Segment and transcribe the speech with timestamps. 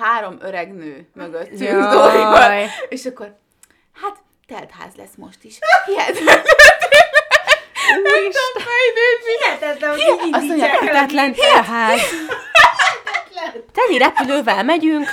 [0.00, 1.90] három öreg nő mögöttünk Jaj.
[1.90, 2.68] Dorival.
[2.88, 3.38] És akkor,
[4.02, 5.58] hát, teltház lesz most is.
[5.86, 6.40] Hihetetlen.
[7.98, 8.62] Úristen.
[9.38, 12.00] Hihetetlen, hogy így Azt mondja, Hihetetlen telház.
[13.72, 15.12] Teli repülővel megyünk.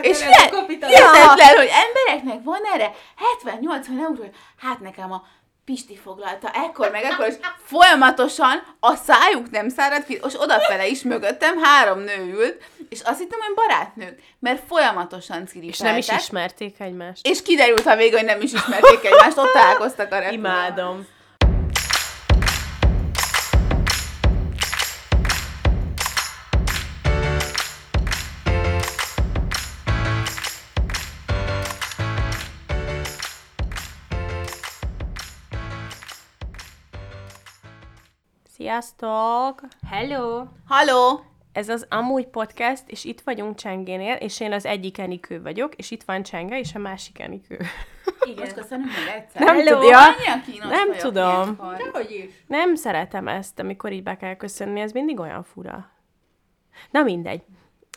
[0.00, 1.10] És a le, kapitalizmus.
[1.10, 2.92] hihetetlen, hogy embereknek van erre
[3.44, 4.24] 70-80 euró,
[4.58, 5.24] hát nekem a
[5.64, 7.34] Pisti foglalta ekkor meg ekkor, és
[7.72, 13.18] folyamatosan a szájuk nem száradt ki, és odafele is mögöttem három nő ült, és azt
[13.18, 15.70] hittem, hogy barátnők, mert folyamatosan ciripeltek.
[15.70, 17.26] És nem is ismerték egymást.
[17.26, 20.38] És kiderült a vége, hogy nem is ismerték egymást, ott találkoztak a repülőn.
[20.38, 21.06] Imádom.
[38.72, 39.60] Sziasztok!
[39.90, 40.44] Hello!
[40.66, 41.20] Halló!
[41.52, 45.90] Ez az Amúgy Podcast, és itt vagyunk Csengénél, és én az egyik Enikő vagyok, és
[45.90, 47.56] itt van Csenge, és a másik Enikő.
[48.04, 48.54] Most Igen.
[48.54, 49.42] köszönöm meg egyszer.
[49.42, 49.80] Nem Hello.
[49.80, 49.98] tudja.
[50.68, 51.56] Nem tudom.
[51.56, 52.44] Dehogy is.
[52.46, 55.90] Nem szeretem ezt, amikor így be kell köszönni, ez mindig olyan fura.
[56.90, 57.42] Na mindegy.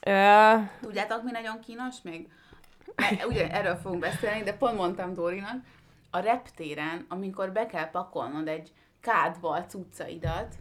[0.05, 2.27] Ö, Tudjátok, mi nagyon kínos még?
[2.95, 5.63] Mert Ugye erről fogunk beszélni, de pont mondtam Dórinak,
[6.11, 8.71] a reptéren, amikor be kell pakolnod egy
[9.01, 10.55] kádba a cuccaidat,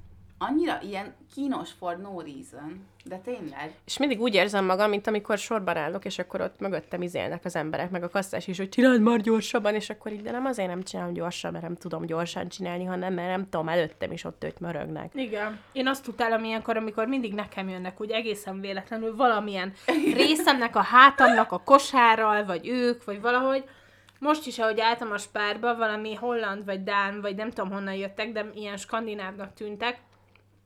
[0.49, 3.75] annyira ilyen kínos for no reason, de tényleg.
[3.85, 7.57] és mindig úgy érzem magam, mint amikor sorban állok, és akkor ott mögöttem izélnek az
[7.57, 10.69] emberek, meg a kasszás is, hogy csináld már gyorsabban, és akkor így, de nem azért
[10.69, 14.45] nem csinálom gyorsan, mert nem tudom gyorsan csinálni, hanem mert nem tudom, előttem is ott
[14.45, 15.11] őt mörögnek.
[15.15, 15.61] Igen.
[15.73, 19.73] Én azt utálom ilyenkor, amikor mindig nekem jönnek, úgy egészen véletlenül valamilyen
[20.15, 23.65] részemnek, a hátamnak, a kosárral, vagy ők, vagy valahogy.
[24.19, 28.33] Most is, ahogy álltam a spárba, valami holland, vagy dán, vagy nem tudom honnan jöttek,
[28.33, 29.99] de ilyen skandinávnak tűntek.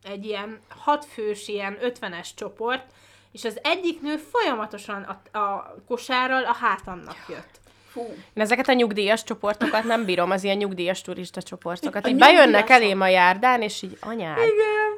[0.03, 2.85] Egy ilyen hatfős, ilyen ötvenes csoport,
[3.33, 7.61] és az egyik nő folyamatosan a, a kosárral a hátamnak jött.
[7.91, 8.01] Fú,
[8.35, 12.05] Én ezeket a nyugdíjas csoportokat nem bírom, az ilyen nyugdíjas turista csoportokat.
[12.05, 14.39] A Így bejönnek elém a járdán, és így anyád.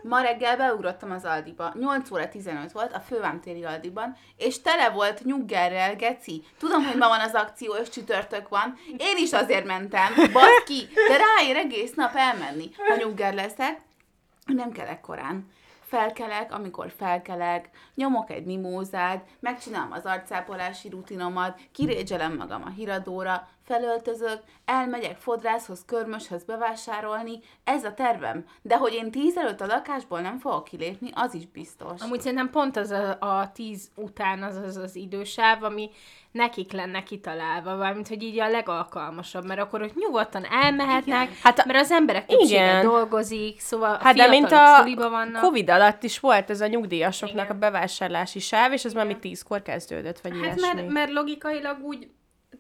[0.02, 1.72] ma reggel beugrottam az Aldiba.
[1.80, 6.42] 8 óra 15 volt a fővámtéri Aldiban, és tele volt nyuggerrel, geci.
[6.58, 8.78] Tudom, hogy ma van az akció, és csütörtök van.
[8.98, 12.70] Én is azért mentem, baszki, de ráér egész nap elmenni.
[12.88, 13.80] Ha nyugger leszek,
[14.46, 15.48] nem kelek korán.
[15.80, 24.42] Felkelek, amikor felkelek, nyomok egy mimózát, megcsinálom az arcápolási rutinomat, kirédzselem magam a híradóra, felöltözök,
[24.64, 28.44] elmegyek fodrászhoz, körmöshöz bevásárolni, ez a tervem.
[28.62, 32.00] De hogy én tíz előtt a lakásból nem fogok kilépni, az is biztos.
[32.00, 35.90] Amúgy szerintem pont az a, a tíz után az az, az idősáv, ami
[36.32, 41.36] nekik lenne kitalálva, valamint, hogy így a legalkalmasabb, mert akkor ott nyugodtan elmehetnek, Igen.
[41.42, 45.42] hát, mert az emberek többsége dolgozik, szóval a Hát de mint a vannak.
[45.42, 47.56] Covid alatt is volt ez a nyugdíjasoknak Igen.
[47.56, 50.60] a bevásárlási sáv, és ez már mi tízkor kezdődött, vagy Hát ilyesmi.
[50.74, 52.08] mert, mert logikailag úgy,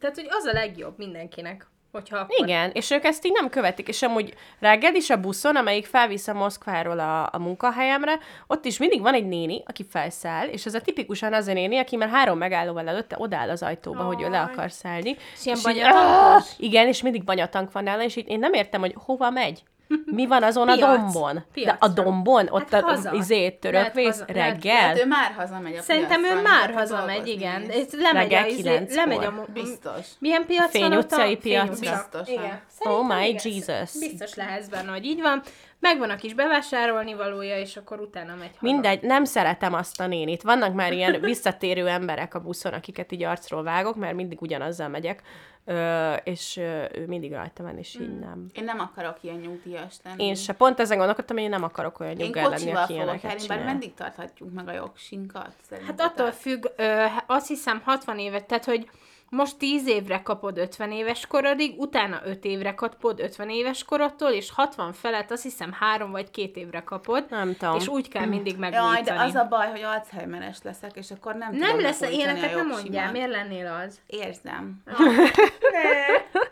[0.00, 2.46] tehát hogy az a legjobb mindenkinek, hogyha akkor...
[2.46, 6.28] Igen, és ők ezt így nem követik, és amúgy reggel is a buszon, amelyik felvisz
[6.28, 10.74] a Moszkváról a, a munkahelyemre, ott is mindig van egy néni, aki felszáll, és ez
[10.74, 14.28] a tipikusan az a néni, aki már három megállóval előtte odáll az ajtóba, hogy ő
[14.28, 14.52] le Aj.
[14.52, 15.16] akar szállni.
[15.34, 16.50] És ilyen így, banyatankos?
[16.50, 19.62] "Ah!" Igen, és mindig banyatank van nála, és így én nem értem, hogy hova megy.
[20.04, 20.96] Mi van azon a Piac.
[21.12, 21.34] dombon?
[21.34, 21.88] De a Piacra.
[21.88, 22.48] dombon?
[22.50, 23.12] Ott Hát a, haza.
[23.12, 24.76] izét Lehet törökvész haza- lehet- reggel?
[24.76, 27.62] Hát ő már hazamegy a Szerintem ő piacra, már hazamegy, igen.
[27.70, 29.44] Ez lemegy, Reggel a, izé, lemegy a...
[29.52, 30.06] Biztos.
[30.18, 31.70] Milyen piac Fény utcai a- piacra.
[31.80, 32.34] Biztosan.
[32.34, 32.60] Igen.
[32.78, 33.36] Oh my.
[33.42, 33.90] Jesus.
[33.98, 35.42] Biztos lehetsz benne, hogy így van.
[35.80, 38.72] Megvan a kis bevásárolni valója, és akkor utána megy haza.
[38.72, 40.42] Mindegy, nem szeretem azt a nénit.
[40.42, 45.22] Vannak már ilyen visszatérő emberek a buszon, akiket így arcról vágok, mert mindig ugyanazzal megyek,
[45.64, 48.46] ö, és ö, ő mindig rajta van, és így nem.
[48.52, 50.24] Én nem akarok ilyen nyugdíjas lenni.
[50.24, 50.52] Én se.
[50.52, 53.94] Pont ezen gondolkodtam, hogy én nem akarok olyan nyugger lenni, aki ilyeneket járni, bár meddig
[53.94, 55.42] tarthatjuk meg a jogsinkat?
[55.42, 56.06] Hát szerintetek?
[56.06, 58.88] attól függ, ö, azt hiszem 60 évet, tehát hogy
[59.30, 64.50] most 10 évre kapod 50 éves korodig, utána 5 évre kapod 50 éves korodtól, és
[64.50, 67.24] 60 felett azt hiszem 3 vagy 2 évre kapod.
[67.30, 67.76] Nem tudom.
[67.76, 69.18] És úgy kell mindig Jaj, megújítani.
[69.18, 73.10] de az a baj, hogy Alzheimeres leszek, és akkor nem Nem lesz, ilyeneket nem mondjál,
[73.12, 74.00] miért lennél az?
[74.06, 74.82] Érzem.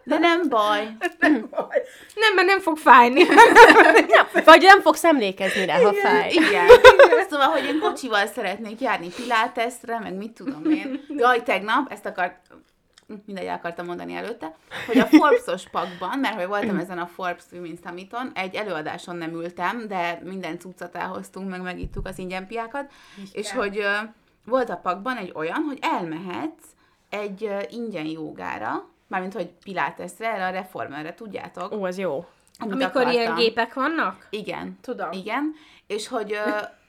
[0.04, 0.88] De nem baj.
[2.14, 3.22] Nem, mert nem fog fájni.
[4.44, 6.30] Vagy nem fogsz emlékezni rá, ha fáj.
[6.30, 6.66] Igen.
[7.30, 11.00] Szóval, hogy én kocsival szeretnék járni piláteszre, meg mit tudom én.
[11.08, 12.36] Jaj, tegnap, ezt akart,
[13.25, 14.55] mindegy, el akartam mondani előtte,
[14.87, 19.32] hogy a Forbes-os pakban, mert hogy voltam ezen a Forbes Women's Summiton, egy előadáson nem
[19.32, 22.93] ültem, de minden cuccot elhoztunk, meg megittuk az ingyenpiákat,
[23.32, 23.87] és hogy
[24.44, 26.66] volt a pakban egy olyan, hogy elmehetsz
[27.08, 31.72] egy ingyen jogára, mármint, hogy piláteszre, erre a reformerre, tudjátok?
[31.72, 32.26] Ó, az jó.
[32.58, 33.34] Amikor ilyen akartam.
[33.34, 34.26] gépek vannak?
[34.31, 34.78] Igen.
[34.81, 35.12] Tudom.
[35.12, 35.54] Igen,
[35.87, 36.38] és hogy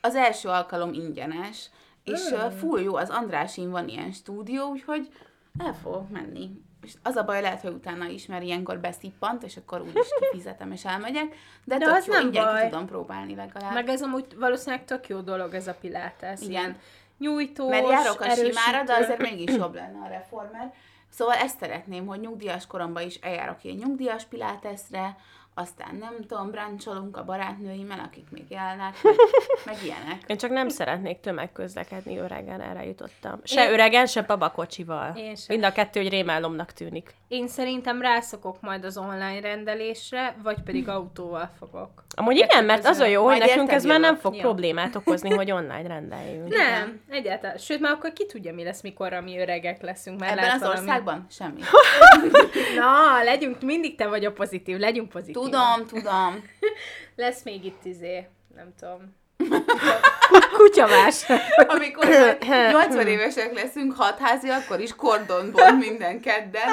[0.01, 1.69] az első alkalom ingyenes,
[2.03, 5.09] és uh, full jó, az Andrásin van ilyen stúdió, úgyhogy
[5.57, 6.49] el fogok menni.
[6.83, 10.71] És az a baj, lehet, hogy utána is, mert ilyenkor beszippant, és akkor úgyis kifizetem,
[10.71, 11.35] és elmegyek.
[11.63, 12.69] De, De tök az jó, nem baj.
[12.69, 13.73] tudom próbálni legalább.
[13.73, 16.41] Meg ez amúgy valószínűleg tök jó dolog ez a pilates.
[16.41, 16.77] Igen.
[17.17, 18.51] Nyújtós, Mert járok a erősítő.
[18.51, 20.73] simára, de azért mégis jobb lenne a reformer.
[21.09, 25.17] Szóval ezt szeretném, hogy nyugdíjas koromban is eljárok ilyen nyugdíjas piláteszre,
[25.59, 29.15] aztán nem tudom, brancsolunk a barátnőimmel, akik még élnek, meg,
[29.65, 30.23] meg ilyenek.
[30.27, 33.39] Én csak nem szeretnék tömegközlekedni öregen, erre jutottam.
[33.43, 35.13] Se öregen, se babakocsival.
[35.15, 35.45] Én sem.
[35.47, 37.13] Mind a kettő, hogy rémálomnak tűnik.
[37.27, 42.03] Én szerintem rászokok majd az online rendelésre, vagy pedig autóval fogok.
[42.15, 44.41] Amúgy igen, mert az a jó, hogy nekünk ez már nem fog Jó.
[44.41, 46.47] problémát okozni, hogy online rendeljünk.
[46.47, 47.57] Nem, egyáltalán.
[47.57, 50.19] Sőt, már akkor ki tudja, mi lesz, mikor mi öregek leszünk.
[50.19, 51.61] Mert Ebben az valami- országban semmi.
[52.79, 55.33] Na, legyünk, mindig te vagy a pozitív, legyünk pozitív.
[55.49, 56.43] Tudom, tudom.
[57.15, 59.17] Lesz még itt izé, nem tudom.
[60.57, 61.25] Kutyavás.
[61.75, 66.69] Amikor majd 80 évesek leszünk, hatházi, akkor is kordon bont minden kedden.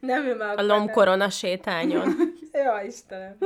[0.00, 2.16] Nem ő meg A lomkorona sétányon.
[2.52, 3.36] Ja, Istenem.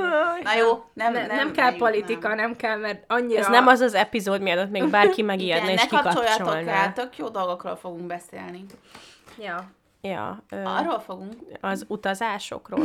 [0.43, 2.37] Na jó, nem, Ne, nem, nem, kell politika, nem.
[2.37, 3.41] nem kell, mert annyira...
[3.41, 6.83] Ez nem az az epizód, mielőtt még bárki megijedne Igen, és ne kapcsoljatok kikapcsolná.
[6.83, 8.65] el, tök jó dolgokról fogunk beszélni.
[9.39, 9.71] Ja.
[10.01, 11.33] Ja, ö, Arról fogunk.
[11.61, 12.85] az utazásokról.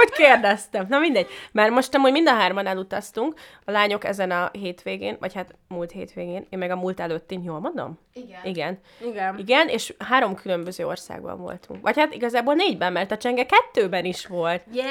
[0.00, 0.86] Hogy kérdeztem?
[0.88, 1.26] Na mindegy.
[1.52, 5.90] Mert most amúgy mind a hárman elutaztunk, a lányok ezen a hétvégén, vagy hát múlt
[5.90, 7.98] hétvégén, én meg a múlt előttin, jól mondom?
[8.12, 8.40] Igen.
[8.44, 8.78] Igen.
[9.06, 9.38] Igen.
[9.38, 11.82] Igen, és három különböző országban voltunk.
[11.82, 14.62] Vagy hát igazából négyben, mert a csenge kettőben is volt.
[14.72, 14.88] Yeah!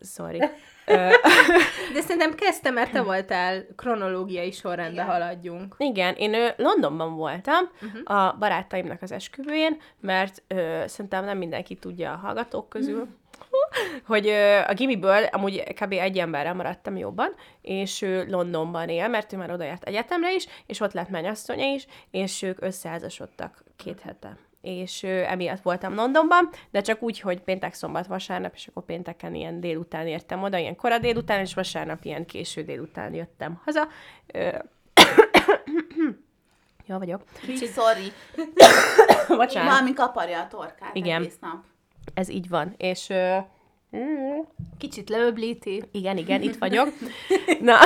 [0.00, 0.42] Sorry.
[1.94, 5.06] De szerintem kezdtem, mert te voltál kronológiai sorrendben Igen.
[5.06, 5.74] haladjunk.
[5.78, 8.18] Igen, én ö, Londonban voltam uh-huh.
[8.18, 13.06] a barátaimnak az esküvőjén, mert ö, szerintem nem mindenki tudja a hallgatók közül,
[14.06, 14.28] hogy
[14.66, 15.92] a gimiből amúgy kb.
[15.92, 20.46] egy emberrel maradtam jobban, és ő Londonban él, mert ő már oda járt egyetemre is,
[20.66, 24.36] és ott lett mennyasszonya is, és ők összeházasodtak két hete.
[24.60, 29.34] És ö, emiatt voltam Londonban, de csak úgy, hogy péntek, szombat, vasárnap, és akkor pénteken
[29.34, 33.88] ilyen délután értem oda, ilyen kora délután, és vasárnap ilyen késő délután jöttem haza.
[34.26, 34.48] Ö,
[36.86, 37.22] Jó vagyok.
[37.40, 38.12] Kicsit sorry.
[39.36, 39.72] Bocsánat.
[39.72, 41.20] Valami kaparja a torkát Igen.
[41.20, 41.64] egész nap.
[42.14, 42.74] Ez így van.
[42.76, 43.36] És ö,
[44.78, 45.82] Kicsit leöblíti.
[45.92, 46.88] igen, igen, itt vagyok.
[47.60, 47.76] Na,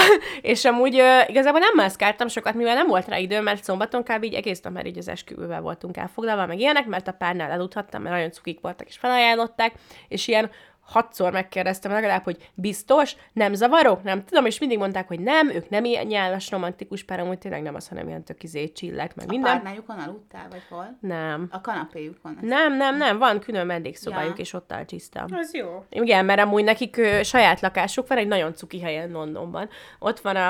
[0.41, 4.25] és amúgy ö, igazából nem mászkáltam sokat, mivel nem volt rá idő, mert szombaton kb.
[4.25, 8.03] így egész nap már így az esküvővel voltunk elfoglalva, meg ilyenek, mert a párnál eluthattam,
[8.03, 9.73] mert nagyon cukik voltak, és felajánlották,
[10.09, 10.51] és ilyen
[10.83, 15.69] hatszor megkérdeztem legalább, hogy biztos, nem zavarok, nem tudom, és mindig mondták, hogy nem, ők
[15.69, 19.27] nem ilyen nyálas, romantikus pár, amúgy tényleg nem az, hanem ilyen tök izé, csillek, meg
[19.29, 19.53] A minden.
[19.53, 20.97] párnájukon aludtál, vagy hol?
[21.01, 21.49] Nem.
[21.51, 22.39] A kanapéjukon.
[22.41, 24.43] Nem, nem, nem, van külön vendégszobájuk, Ja.
[24.43, 25.25] és ott álcsisztam.
[25.33, 25.85] Az jó.
[25.89, 29.69] Igen, mert amúgy nekik ö, saját lakásuk van egy nagyon cuki helyen Londonban.
[29.99, 30.49] Ott van a,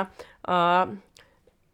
[0.52, 0.88] a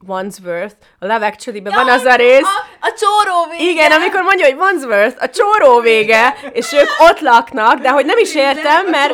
[0.07, 3.71] Wandsworth, a Love Actually-ben van az a rész, A, a csóró vége!
[3.71, 8.19] igen, amikor mondja, hogy Wandsworth, a csóró vége, és ők ott laknak, de hogy nem
[8.19, 9.13] is értem, mert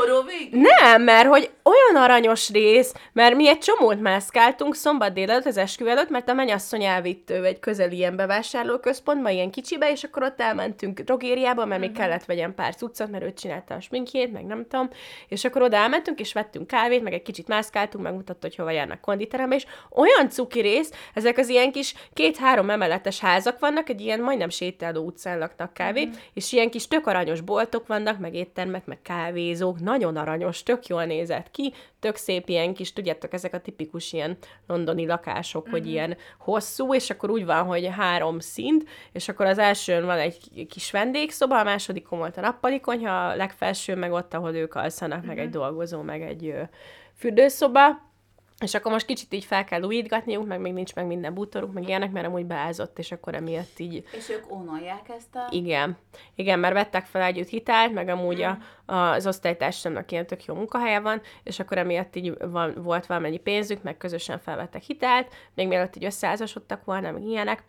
[0.51, 5.91] nem, mert hogy olyan aranyos rész, mert mi egy csomót mászkáltunk szombat délelőtt az esküvő
[5.91, 10.41] előtt, mert a mennyasszony elvitt ő egy közeli ilyen bevásárlóközpontba, ilyen kicsibe, és akkor ott
[10.41, 14.67] elmentünk drogériába, mert még kellett vegyen pár cuccot, mert ő csinálta a sminkjét, meg nem
[14.69, 14.91] tudom,
[15.29, 19.01] és akkor oda elmentünk, és vettünk kávét, meg egy kicsit mászkáltunk, megmutatta, hogy hova járnak
[19.01, 20.73] konditerembe, és olyan cuki rész,
[21.15, 26.09] ezek az ilyen kis két-három emeletes házak vannak, egy ilyen majdnem sétáló utcán laknak kávé,
[26.33, 31.05] és ilyen kis tök aranyos boltok vannak, meg éttermek, meg kávézók, nagyon aranyos, tök jól
[31.05, 36.17] nézett ki, tök szép ilyen kis, tudjátok, ezek a tipikus ilyen londoni lakások, hogy ilyen
[36.39, 40.91] hosszú, és akkor úgy van, hogy három szint, és akkor az elsőn van egy kis
[40.91, 45.39] vendégszoba, a másodikon volt a nappali konyha, a legfelső meg ott, ahol ők alszanak, meg
[45.39, 46.63] egy dolgozó, meg egy ö,
[47.17, 48.13] fürdőszoba,
[48.61, 51.89] és akkor most kicsit így fel kell újítgatniuk, meg még nincs meg minden bútoruk, meg
[51.89, 55.47] ilyenek, mert amúgy beázott, és akkor emiatt így És ők ónolják ezt a...
[55.51, 55.97] igen.
[56.35, 61.01] Igen, mert vettek fel együtt hitelt, meg amúgy a, az osztálytársamnak ilyen tök jó munkahelye
[61.01, 65.97] van, és akkor emiatt így van, volt valamennyi pénzük, meg közösen felvettek hitelt, még mielőtt
[65.97, 67.65] így összeházasodtak volna, meg ilyenek,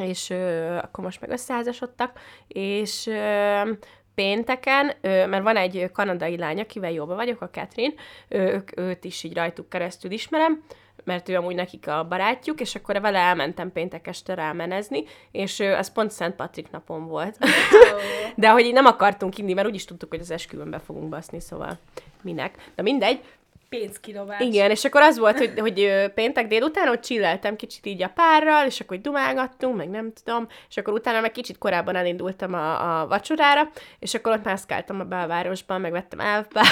[0.00, 3.72] és ö, akkor most meg összeházasodtak, és ö,
[4.18, 7.94] pénteken, mert van egy kanadai lány, akivel jóba vagyok, a Catherine,
[8.28, 10.62] ő, ők, őt is így rajtuk keresztül ismerem,
[11.04, 15.92] mert ő amúgy nekik a barátjuk, és akkor vele elmentem péntek este rámenezni, és az
[15.92, 17.38] pont Szent Patrik napon volt.
[18.36, 21.78] De hogy nem akartunk inni, mert úgyis tudtuk, hogy az esküvőn be fogunk baszni, szóval
[22.22, 22.70] minek.
[22.74, 23.20] De mindegy,
[23.68, 24.40] Pénzkilobás.
[24.40, 28.66] igen, és akkor az volt, hogy, hogy péntek délután ott chilleltem kicsit így a párral,
[28.66, 33.06] és akkor dumálgattunk, meg nem tudom, és akkor utána meg kicsit korábban elindultam a, a
[33.06, 36.68] vacsorára, és akkor ott mászkáltam a belvárosban, meg vettem elfbárt.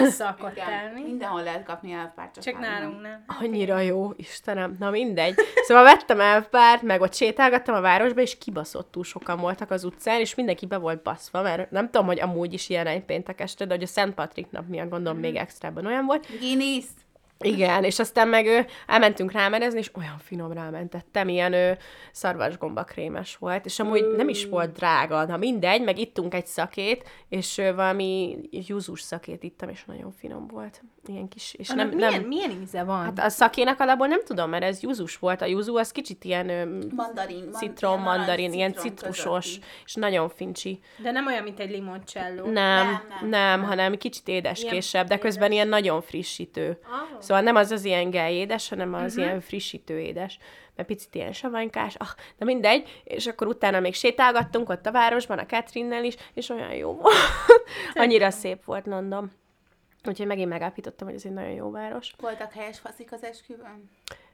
[0.00, 1.02] Ú, Visszaalkottál, Igen, mi?
[1.02, 3.24] mindenhol lehet kapni elfpárt, csak, Csak nálunk nem.
[3.40, 4.76] Annyira jó, Istenem.
[4.78, 5.34] Na mindegy.
[5.66, 10.34] Szóval vettem elfpárt, meg ott sétálgattam a városba, és kibaszottul sokan voltak az utcán, és
[10.34, 13.74] mindenki be volt baszva, mert nem tudom, hogy amúgy is ilyen egy péntek este, de
[13.74, 16.26] hogy a Szent Patrik nap miatt gondolom még extrában olyan volt.
[16.40, 16.84] Guinness.
[17.46, 21.78] Igen, és aztán meg ő, elmentünk rámenezni, és olyan finom rámentettem, ilyen ő,
[22.12, 27.08] szarvasgomba krémes volt, és amúgy nem is volt drága, na mindegy, meg ittunk egy szakét,
[27.28, 30.82] és valami júzus szakét ittam, és nagyon finom volt.
[31.06, 33.02] Ilyen kis, és nem, Nem, milyen, nem, milyen íze van?
[33.04, 35.42] Hát a szakének alapból nem tudom, mert ez júzus volt.
[35.42, 36.46] A júzú az kicsit ilyen
[36.96, 37.44] Mandarin.
[37.44, 39.66] man- citrom, ilyen narancs mandarin, ilyen citrusos, közötti.
[39.84, 40.80] és nagyon fincsi.
[40.96, 42.42] De nem olyan, mint egy limoncello.
[42.44, 45.54] Nem, nem, Nem, nem, nem, hanem kicsit édeskésebb, de közben édes.
[45.54, 46.78] ilyen nagyon frissítő.
[46.84, 47.20] Ah.
[47.20, 49.24] Szóval nem az az ilyen gej édes, hanem az Mhm.
[49.24, 50.38] ilyen frissítő édes.
[50.76, 53.00] Mert picit ilyen savanykás, ah, de mindegy.
[53.04, 57.14] És akkor utána még sétálgattunk ott a városban, a Catherinnel is, és olyan jó volt.
[57.94, 59.30] Annyira szép volt London.
[60.08, 62.12] Úgyhogy megint megállapítottam, hogy ez egy nagyon jó város.
[62.20, 63.90] Voltak helyes faszik az esküvőn?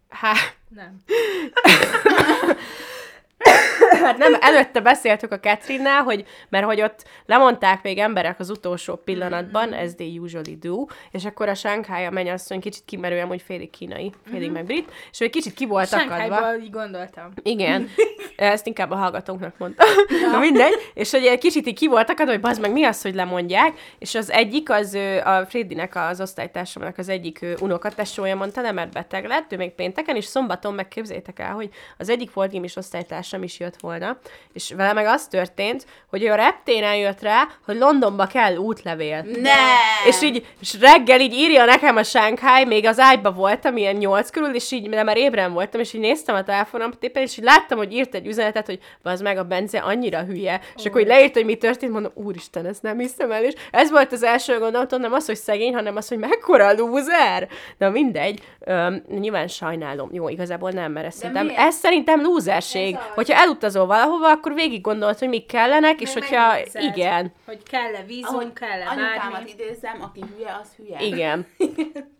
[0.08, 0.96] Hát, Nem.
[4.00, 8.94] Hát nem, előtte beszéltük a Catherinnel, hogy, mert hogy ott lemondták még emberek az utolsó
[8.94, 13.70] pillanatban, as they usually do, és akkor a Shanghai a mennyasszony kicsit kimerően, hogy félig
[13.70, 16.56] kínai, félig meg brit, és hogy kicsit ki volt akadva.
[16.56, 17.32] Így gondoltam.
[17.42, 17.88] Igen,
[18.36, 19.88] ezt inkább a hallgatóknak mondtam.
[20.32, 23.02] Na mindegy, és hogy egy kicsit így ki voltak adva, hogy bazd meg, mi az,
[23.02, 28.60] hogy lemondják, és az egyik, az a Frédinek, az osztálytársamnak az egyik ö, unokatesója mondta,
[28.60, 32.32] nem, mert beteg lett, ő még pénteken, és szombaton meg képzeljétek el, hogy az egyik
[32.32, 33.89] volt is osztálytársam is jött volna,
[34.52, 39.24] és vele meg az történt, hogy ő a reptéren jött rá, hogy Londonba kell útlevél.
[39.42, 39.50] Ne!
[40.06, 44.30] És így és reggel így írja nekem a Shanghai, még az ágyba voltam, ilyen nyolc
[44.30, 47.44] körül, és így, de már ébren voltam, és így néztem a telefonom éppen, és így
[47.44, 50.60] láttam, hogy írt egy üzenetet, hogy az meg a Bence annyira hülye.
[50.76, 53.90] És akkor így leírta, hogy mi történt, mondom, úristen, ezt nem hiszem el, és ez
[53.90, 57.48] volt az első gondolatom, nem az, hogy szegény, hanem az, hogy mekkora lúzer.
[57.78, 60.08] De mindegy, Öm, nyilván sajnálom.
[60.12, 61.60] Jó, igazából nem, mert ez szerintem, miért?
[61.60, 62.94] ez szerintem lúzerség.
[62.94, 63.00] Ez.
[63.14, 67.62] Hogyha elutazol valahova, akkor végig gondolod, hogy mik kellenek, és Meg hogyha, megnézed, igen, Hogy
[67.62, 69.50] kell-e vízum, Ahogy kell-e anyukámat bármi.
[69.50, 71.00] idézem, aki hülye, az hülye.
[71.02, 71.46] igen.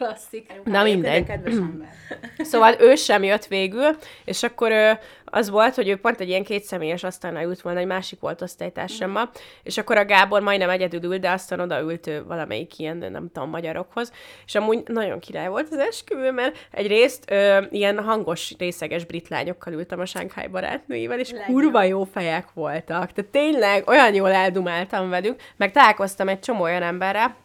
[0.00, 0.52] Klasszik.
[0.64, 1.12] Na, mindegy.
[1.12, 1.88] egy Kedves ember.
[2.50, 4.90] Szóval ő sem jött végül, és akkor ö,
[5.24, 9.30] az volt, hogy ő pont egy ilyen kétszemélyes asztalnál ült volna, egy másik volt osztálytársammal,
[9.62, 13.50] és akkor a Gábor majdnem egyedül ült, de aztán odaült ő valamelyik ilyen, nem tudom,
[13.50, 14.12] magyarokhoz,
[14.46, 19.72] és amúgy nagyon király volt az esküvő, mert egyrészt ö, ilyen hangos, részeges brit lányokkal
[19.72, 21.48] ültem a Shanghai barátnőivel, és Legjobb.
[21.48, 23.12] kurva jó fejek voltak.
[23.12, 27.36] Tehát tényleg olyan jól eldumáltam velük, meg találkoztam egy csomó olyan emberrel,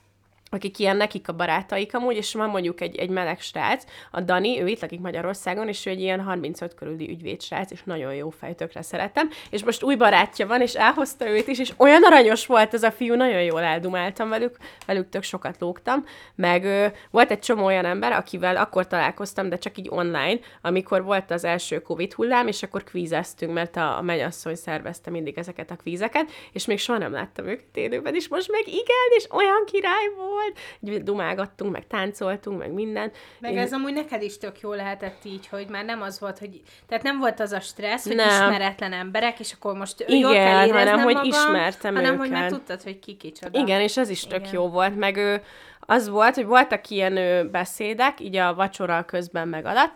[0.56, 4.62] akik ilyen nekik a barátaik amúgy, és van mondjuk egy, egy meleg srác, a Dani,
[4.62, 8.56] ő itt lakik Magyarországon, és ő egy ilyen 35 körüli ügyvédsrác, és nagyon jó fej,
[8.56, 12.74] tökre szeretem, és most új barátja van, és elhozta őt is, és olyan aranyos volt
[12.74, 17.40] ez a fiú, nagyon jól eldumáltam velük, velük tök sokat lógtam, meg ö, volt egy
[17.40, 22.14] csomó olyan ember, akivel akkor találkoztam, de csak így online, amikor volt az első Covid
[22.14, 26.80] hullám, és akkor kvízeztünk, mert a, a mennyasszony szervezte mindig ezeket a kvízeket, és még
[26.80, 30.45] soha nem láttam őket élőben, és most meg igen, és olyan király volt,
[30.82, 33.12] így dumálgattunk, meg táncoltunk, meg minden.
[33.40, 36.40] Meg Én- ez amúgy neked is tök jó lehetett így, hogy már nem az volt,
[36.40, 36.62] hogy...
[36.88, 38.28] Tehát nem volt az a stressz, hogy Nem.
[38.28, 42.44] ismeretlen emberek, és akkor most Igen, jól kell hanem, hogy magam, ismertem hanem hogy már
[42.46, 42.58] őket.
[42.58, 43.60] tudtad, hogy ki kicsoda.
[43.60, 44.54] Igen, és ez is tök Igen.
[44.54, 45.42] jó volt, meg ő,
[45.80, 49.94] az volt, hogy voltak ilyen ö, beszédek, így a vacsora közben meg alatt,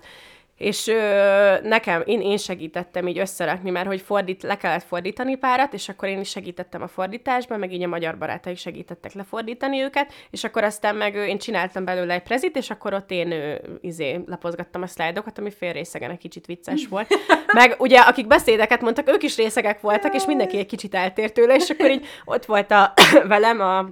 [0.60, 5.74] és ö, nekem, én, én segítettem így összerakni, mert hogy fordít, le kellett fordítani párat,
[5.74, 10.14] és akkor én is segítettem a fordításban, meg így a magyar barátaik segítettek lefordítani őket,
[10.30, 13.56] és akkor aztán meg ö, én csináltam belőle egy prezit, és akkor ott én ö,
[13.82, 17.08] izé, lapozgattam a szlájdokat, ami fél részegen egy kicsit vicces volt.
[17.54, 21.56] Meg ugye, akik beszédeket mondtak, ők is részegek voltak, és mindenki egy kicsit eltért tőle,
[21.56, 22.94] és akkor így ott volt a,
[23.28, 23.90] velem a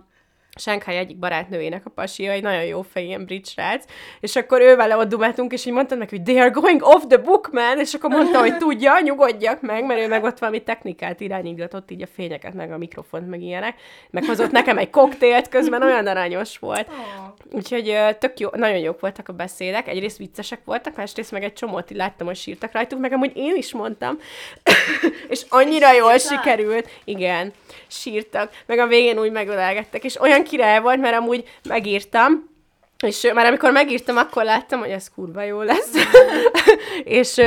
[0.57, 3.85] Shanghai egyik barátnőjének a pasia, egy nagyon jó fej, ilyen brit srác,
[4.19, 7.03] és akkor ő vele ott dumáltunk, és így mondtam neki, hogy they are going off
[7.07, 10.63] the book, man, és akkor mondta, hogy tudja, nyugodjak meg, mert ő meg ott valami
[10.63, 13.75] technikát irányítgatott, így a fényeket, meg a mikrofont, meg ilyenek,
[14.09, 16.87] meg hozott nekem egy koktélt közben, olyan aranyos volt.
[17.51, 21.53] Úgyhogy ö, tök jó, nagyon jók voltak a beszédek, egyrészt viccesek voltak, másrészt meg egy
[21.53, 24.17] csomót láttam, hogy sírtak rajtuk, meg amúgy én is mondtam,
[25.29, 27.53] és annyira És jól sikerült, igen,
[27.87, 32.55] sírtak, meg a végén úgy megölelgettek, és olyan király volt, mert amúgy megírtam,
[33.05, 35.91] és már amikor megírtam, akkor láttam, hogy ez kurva jó lesz.
[37.03, 37.41] és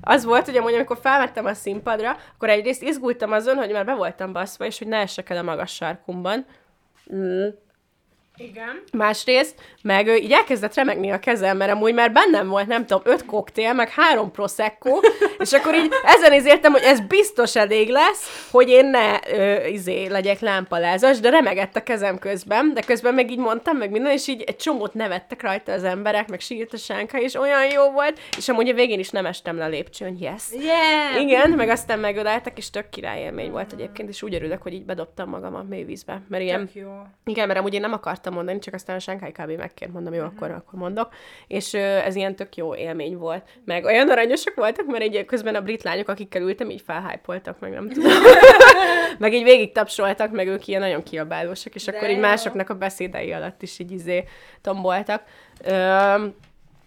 [0.00, 3.94] az volt, hogy amúgy amikor felvettem a színpadra, akkor egyrészt izgultam azon, hogy már be
[3.94, 6.46] voltam baszva, és hogy ne essek el a magas sarkumban.
[7.14, 7.48] Mm.
[8.36, 8.82] Igen.
[8.92, 13.24] Másrészt, meg így elkezdett remegni a kezem, mert amúgy már bennem volt, nem tudom, öt
[13.24, 15.00] koktél, meg három prosecco,
[15.38, 20.06] és akkor így ezen értem, hogy ez biztos elég lesz, hogy én ne ö, izé
[20.06, 24.28] legyek lámpalázas, de remegett a kezem közben, de közben meg így mondtam, meg minden, és
[24.28, 28.20] így egy csomót nevettek rajta az emberek, meg sírt a sánka, és olyan jó volt,
[28.36, 30.42] és amúgy a végén is nem estem le a lépcsőn, yes.
[30.52, 31.22] Yeah!
[31.22, 34.84] Igen, meg aztán megöleltek, és tök király élmény volt egyébként, és úgy örülök, hogy így
[34.84, 36.90] bedobtam magam a mélyvízbe, mert ilyen, Tök jó.
[37.24, 39.50] igen, mert amúgy én nem akartam mondani, csak aztán a Shanghai kb.
[39.50, 41.08] megkért, mondom, jó, akkor, akkor mondok.
[41.46, 43.48] És ez ilyen tök jó élmény volt.
[43.64, 47.72] Meg olyan aranyosak voltak, mert egy közben a brit lányok, akikkel ültem, így felhájpoltak, meg
[47.72, 48.12] nem tudom.
[49.18, 52.20] meg így végig tapsoltak, meg ők ilyen nagyon kiabálósak, és De akkor így jó.
[52.20, 54.24] másoknak a beszédei alatt is így izé
[54.60, 55.22] tomboltak.
[55.64, 56.14] Ö,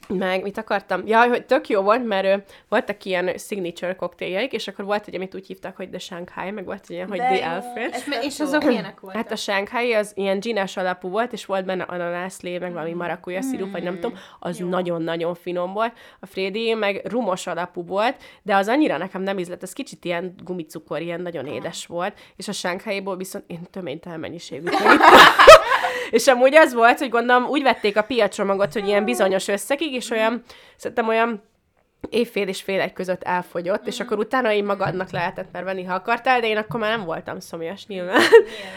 [0.07, 1.01] meg mit akartam?
[1.05, 2.35] Ja, hogy tök jó volt, mert ö,
[2.69, 6.65] voltak ilyen signature koktéljaik, és akkor volt egy, amit úgy hívtak, hogy The Shanghai, meg
[6.65, 7.49] volt egy ilyen, hogy De The.
[7.49, 7.93] Alfred.
[7.93, 9.21] És, és azok milyenek voltak?
[9.21, 13.41] Hát a Shanghai az ilyen ginás alapú volt, és volt benne ananászlé, meg valami marakuja
[13.41, 15.93] szirup, vagy nem tudom, az nagyon-nagyon finom volt.
[16.19, 20.33] A Freddy meg rumos alapú volt, de az annyira nekem nem ízlett, ez kicsit ilyen
[20.43, 24.65] gumicukor, ilyen nagyon édes volt, és a Shanghai-ból viszont én töménytelen mennyiségű
[26.09, 30.09] És amúgy az volt, hogy gondolom úgy vették a piacsomagot, hogy ilyen bizonyos összegig, és
[30.09, 30.43] olyan,
[30.75, 31.43] szerintem olyan
[32.09, 35.93] évfél és fél egy között elfogyott, és akkor utána így magadnak lehetett már venni, ha
[35.93, 38.21] akartál, de én akkor már nem voltam szomjas nyilván.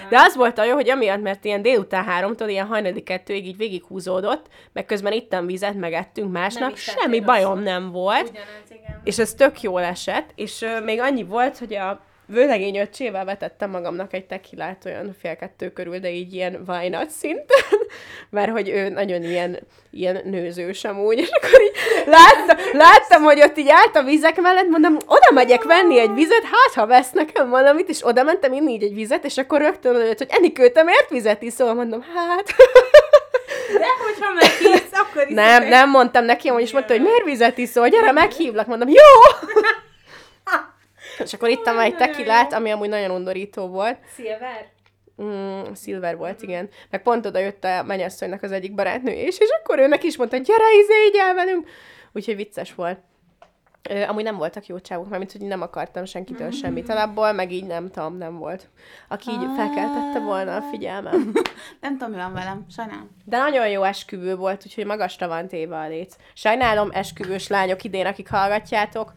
[0.08, 3.56] De az volt a jó, hogy amiatt, mert ilyen délután háromtól, ilyen hajnali kettőig így
[3.56, 7.64] végighúzódott, meg közben ittam vizet, meg ettünk másnap, is semmi bajom rosszul.
[7.64, 9.00] nem volt, Ugyanez, igen.
[9.04, 13.70] és ez tök jól esett, és ö, még annyi volt, hogy a vőlegény öccsével vetettem
[13.70, 17.78] magamnak egy tekilát olyan fél kettő körül, de így ilyen vajnat szinten,
[18.30, 19.58] mert hogy ő nagyon ilyen,
[19.90, 24.68] ilyen nőzős amúgy, és akkor így láttam, láttam, hogy ott így állt a vizek mellett,
[24.68, 28.72] mondom, oda megyek venni egy vizet, hát ha vesz nekem valamit, és oda mentem inni
[28.72, 31.74] így egy vizet, és akkor rögtön jött, hogy Enikő, te miért vizet iszol?
[31.74, 32.54] Mondom, hát...
[33.78, 37.58] De hogyha megírsz, akkor is Nem, nem mondtam neki, hogy is mondta, hogy miért vizet
[37.58, 38.94] iszol, gyere, meghívlak, mondom, jó!
[41.24, 43.98] És akkor ittam egy tekilát, ami amúgy nagyon undorító volt.
[44.14, 44.66] Szilver?
[45.22, 46.68] Mm, Silver volt, igen.
[46.90, 50.36] Meg pont oda jött a mennyasszonynak az egyik barátnő is, és akkor őnek is mondta,
[50.36, 51.68] gyere, izé, így el velünk.
[52.12, 52.98] Úgyhogy vicces volt.
[53.88, 57.66] Ö, amúgy nem voltak jó csávok, mert hogy nem akartam senkitől semmit alapból, meg így
[57.66, 58.68] nem tudom, nem volt.
[59.08, 61.32] Aki így felkeltette volna a figyelmem.
[61.80, 63.10] Nem tudom, mi van velem, sajnálom.
[63.24, 66.16] De nagyon jó esküvő volt, úgyhogy magasra van téve a léc.
[66.34, 69.12] Sajnálom, esküvős lányok idén, akik hallgatjátok.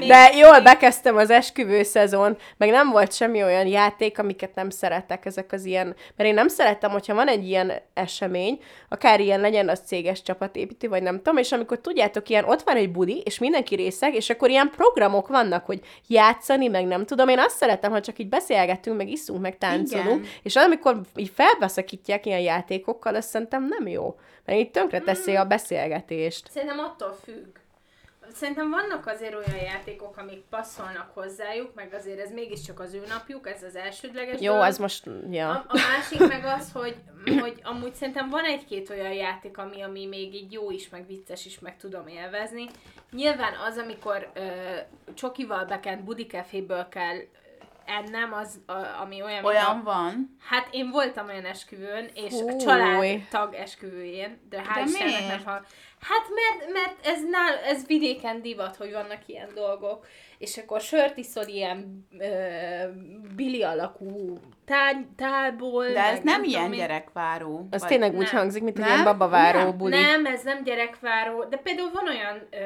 [0.00, 0.06] Jó.
[0.06, 5.26] De jól bekezdtem az esküvő szezon, meg nem volt semmi olyan játék, amiket nem szeretek,
[5.26, 9.68] ezek az ilyen, mert én nem szerettem, hogyha van egy ilyen esemény, akár ilyen legyen
[9.68, 13.38] az céges csapatépítő, vagy nem tudom, és amikor tudjátok, ilyen ott van egy budi, és
[13.38, 17.90] mindenki részeg, és akkor ilyen programok vannak, hogy játszani, meg nem tudom, én azt szeretem,
[17.90, 20.30] ha csak így beszélgetünk, meg iszunk, meg táncolunk, Igen.
[20.42, 25.34] és az, amikor így felbeszakítják ilyen játékokkal, azt szerintem nem jó, mert így tönkre teszi
[25.34, 26.50] a beszélgetést.
[26.50, 27.56] Szerintem attól függ.
[28.32, 33.48] Szerintem vannak azért olyan játékok, amik passzolnak hozzájuk, meg azért ez mégiscsak az ő napjuk,
[33.48, 34.66] ez az elsődleges Jó, dolog.
[34.66, 35.48] az most, ja.
[35.50, 36.96] A, a másik meg az, hogy,
[37.40, 41.46] hogy amúgy szerintem van egy-két olyan játék, ami, ami még így jó is, meg vicces
[41.46, 42.66] is, meg tudom élvezni.
[43.12, 44.40] Nyilván az, amikor ö,
[45.14, 47.16] csokival bekent budikeféből kell
[47.84, 50.36] ennem, az, a, ami olyan, mint a- Olyan van.
[50.40, 52.50] Hát én voltam olyan esküvőn, és Fúj.
[52.52, 55.28] a családtag esküvőjén, de hál' De Istennek miért?
[55.28, 55.64] nem ha...
[56.00, 60.06] Hát mert, mert ez, nál, ez vidéken divat, hogy vannak ilyen dolgok,
[60.38, 62.26] és akkor sört iszol ilyen ö,
[63.36, 65.84] bili alakú tál, tálból.
[65.86, 66.78] De ez meg nem ilyen tudom én.
[66.78, 67.68] gyerekváró.
[67.70, 68.36] Az vagy- tényleg úgy nem.
[68.40, 68.92] hangzik, mint egy Nem?
[68.92, 69.76] ilyen babaváró Nem.
[69.76, 70.00] buli.
[70.00, 72.56] Nem, ez nem gyerekváró, de például van olyan ö,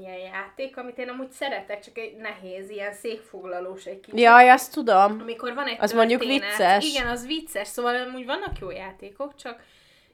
[0.00, 4.20] ilyen játék, amit én amúgy szeretek, csak egy nehéz, ilyen székfoglalós egy kicsit.
[4.20, 5.18] Jaj, azt tudom.
[5.20, 6.48] Amikor van egy Az mondjuk történet.
[6.56, 6.84] vicces.
[6.94, 9.60] Igen, az vicces, szóval amúgy vannak jó játékok, csak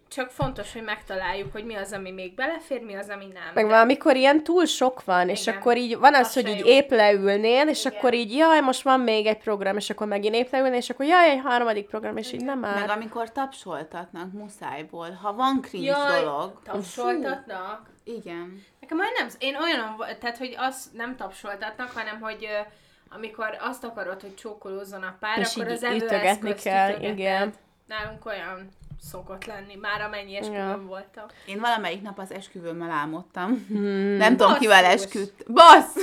[0.08, 3.42] csak fontos, hogy megtaláljuk, hogy mi az, ami még belefér, mi az, ami nem.
[3.54, 5.54] Meg De- valamikor ilyen túl sok van, és Igen.
[5.60, 6.66] akkor így van az, Az hogy így jó.
[6.66, 7.98] épp leülnél, és Igen.
[7.98, 11.06] akkor így, jaj, most van még egy program, és akkor megint épp leülnél, és akkor
[11.06, 12.88] jaj, egy harmadik program, és így nem Meg áll.
[12.88, 16.60] amikor tapsoltatnak muszájból, ha van cringe Jaj, dolog.
[16.64, 17.86] tapsoltatnak.
[18.04, 18.62] Igen.
[18.80, 22.48] Nekem olyan nem, én olyan, tehát, hogy azt nem tapsoltatnak, hanem, hogy
[23.10, 27.18] amikor azt akarod, hogy csókolózzon a pár, És akkor így az evőeszközt ütögetni kell, ütögeted.
[27.18, 27.52] igen.
[27.86, 28.68] Nálunk olyan
[29.00, 30.38] szokott lenni, már amennyi Ja.
[30.38, 31.24] esküvőn voltam.
[31.46, 33.64] Én valamelyik nap az esküvőmmel álmodtam.
[33.68, 34.16] Hmm.
[34.16, 35.02] Nem tudom, kivel Basszus.
[35.04, 35.52] esküdt.
[35.52, 35.96] Bassz!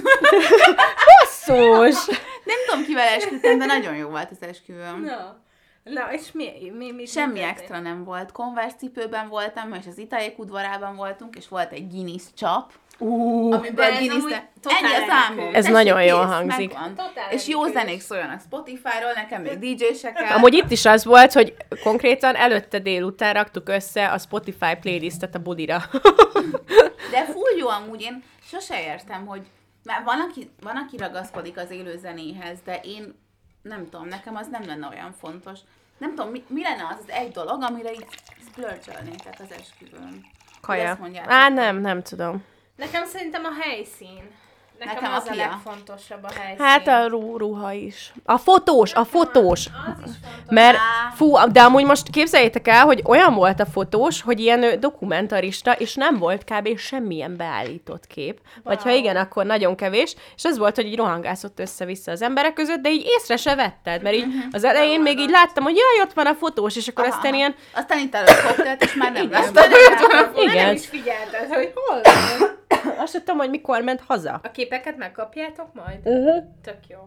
[1.48, 2.06] Basszus!
[2.52, 5.04] Nem tudom, kivel esküdtem, de nagyon jó volt az esküvőm.
[5.04, 5.38] Na,
[5.84, 6.72] na és mi?
[6.78, 8.32] mi, mi Semmi mi extra nem volt.
[8.32, 12.72] Converse cipőben voltam, és az Itályék udvarában voltunk, és volt egy Guinness csap.
[12.98, 13.60] Ú, ne...
[13.60, 15.40] totál Ennyi a számom.
[15.40, 15.56] elműködik.
[15.56, 16.74] Ez Tessék, nagyon jól kész, hangzik.
[16.74, 16.98] megvan.
[17.30, 20.36] És jó zenék szóljanak Spotify-ról, nekem még DJ-se kell.
[20.36, 25.40] Amúgy itt is az volt, hogy konkrétan előtte délután raktuk össze a Spotify playlistet a
[25.40, 25.84] budira.
[27.12, 29.42] De full jó amúgy, én sose értem, hogy
[29.84, 33.16] mert van aki, van, aki ragaszkodik az élő zenéhez, de én
[33.62, 35.60] nem tudom, nekem az nem lenne olyan fontos.
[35.98, 38.06] Nem tudom, mi, mi lenne az az egy dolog, amire így
[38.50, 40.26] splurge-ölnétek az esküvőn.
[40.62, 40.98] Kaja.
[41.26, 42.44] Á, nem, nem tudom.
[42.76, 44.32] Nekem szerintem a helyszín.
[44.80, 46.66] Nekem, Nekem az a a, legfontosabb a helyszín.
[46.66, 48.14] Hát a ru- ruha is.
[48.26, 49.66] A fotós, a fotós.
[50.04, 50.50] Az is fontos.
[50.50, 50.78] Mert,
[51.16, 55.96] fú, de amúgy most képzeljétek el, hogy olyan volt a fotós, hogy ilyen dokumentarista, és
[55.96, 56.78] nem volt kb.
[56.78, 58.40] semmilyen beállított kép.
[58.64, 58.98] Vagy ha Wow.
[58.98, 60.16] igen, akkor nagyon kevés.
[60.36, 64.02] És az volt, hogy így rohangászott össze-vissza az emberek között, de így észre se vetted,
[64.02, 67.06] mert így az elején még így láttam, hogy jaj, ott van a fotós, és akkor
[67.06, 69.42] Aha, aztán ilyen, Aztán itt előtt és már nem Igen.
[69.44, 70.74] a Már nem igen.
[70.74, 72.54] is figyelted, hogy hol van.
[72.98, 74.40] azt sem tudom, hogy mikor ment haza.
[74.44, 76.00] A képeket megkapjátok majd?
[76.04, 76.44] Uh-huh.
[76.64, 76.98] Tök jó.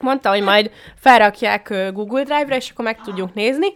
[0.00, 3.66] Mondta, hogy majd felrakják Google Drive-ra, és akkor meg tudjuk nézni.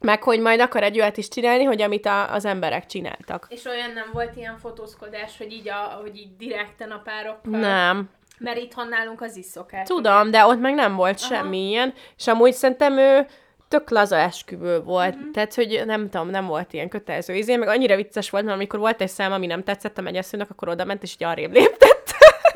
[0.00, 3.46] Meg, hogy majd akar egy olyat is csinálni, hogy amit a, az emberek csináltak.
[3.50, 7.60] És olyan nem volt ilyen fotózkodás, hogy így, a, hogy így direkten a párokkal?
[7.60, 8.10] Nem.
[8.38, 9.88] Mert itthon nálunk az is szokás.
[9.88, 11.34] Tudom, de ott meg nem volt Aha.
[11.34, 13.26] semmi ilyen, és amúgy szerintem ő
[13.68, 15.30] tök laza esküvő volt, uh-huh.
[15.30, 18.78] tehát, hogy nem tudom, nem volt ilyen kötelező izé, meg annyira vicces volt, mert amikor
[18.78, 22.05] volt egy szám, ami nem tetszett a mennyasszonynak, akkor oda ment, és így arrébb léptett.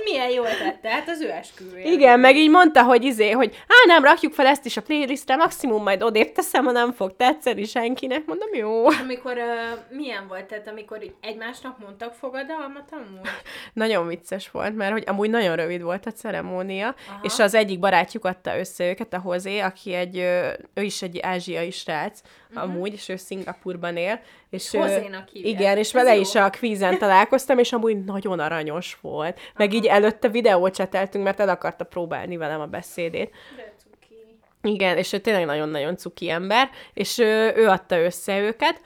[0.05, 1.91] Milyen jól tette, hát az ő esküvője.
[1.91, 5.37] Igen, meg így mondta, hogy izé, hogy á, nem, rakjuk fel ezt is a playlistre,
[5.37, 8.27] maximum majd odébb teszem, ha nem fog tetszeni senkinek.
[8.27, 8.87] Mondom, jó.
[8.87, 13.29] Amikor, uh, milyen volt, tehát amikor egymásnak mondtak fogadalmat amúgy?
[13.73, 17.21] Nagyon vicces volt, mert hogy amúgy nagyon rövid volt a ceremónia, Aha.
[17.23, 20.17] És az egyik barátjuk adta össze őket, a Hozé, aki egy,
[20.75, 22.63] ő is egy ázsiai srác, uh-huh.
[22.63, 24.21] amúgy, és ő Szingapurban él.
[24.51, 25.61] És Hozénak hívják.
[25.61, 26.21] Igen, és Ez vele jó.
[26.21, 29.41] is a kvízen találkoztam, és amúgy nagyon aranyos volt.
[29.57, 33.31] Meg így előtte videót cseteltünk, mert el akarta próbálni velem a beszédét.
[33.57, 34.15] De cuki.
[34.63, 38.81] Igen, és ő tényleg nagyon-nagyon cuki ember, és ő, ő adta össze őket.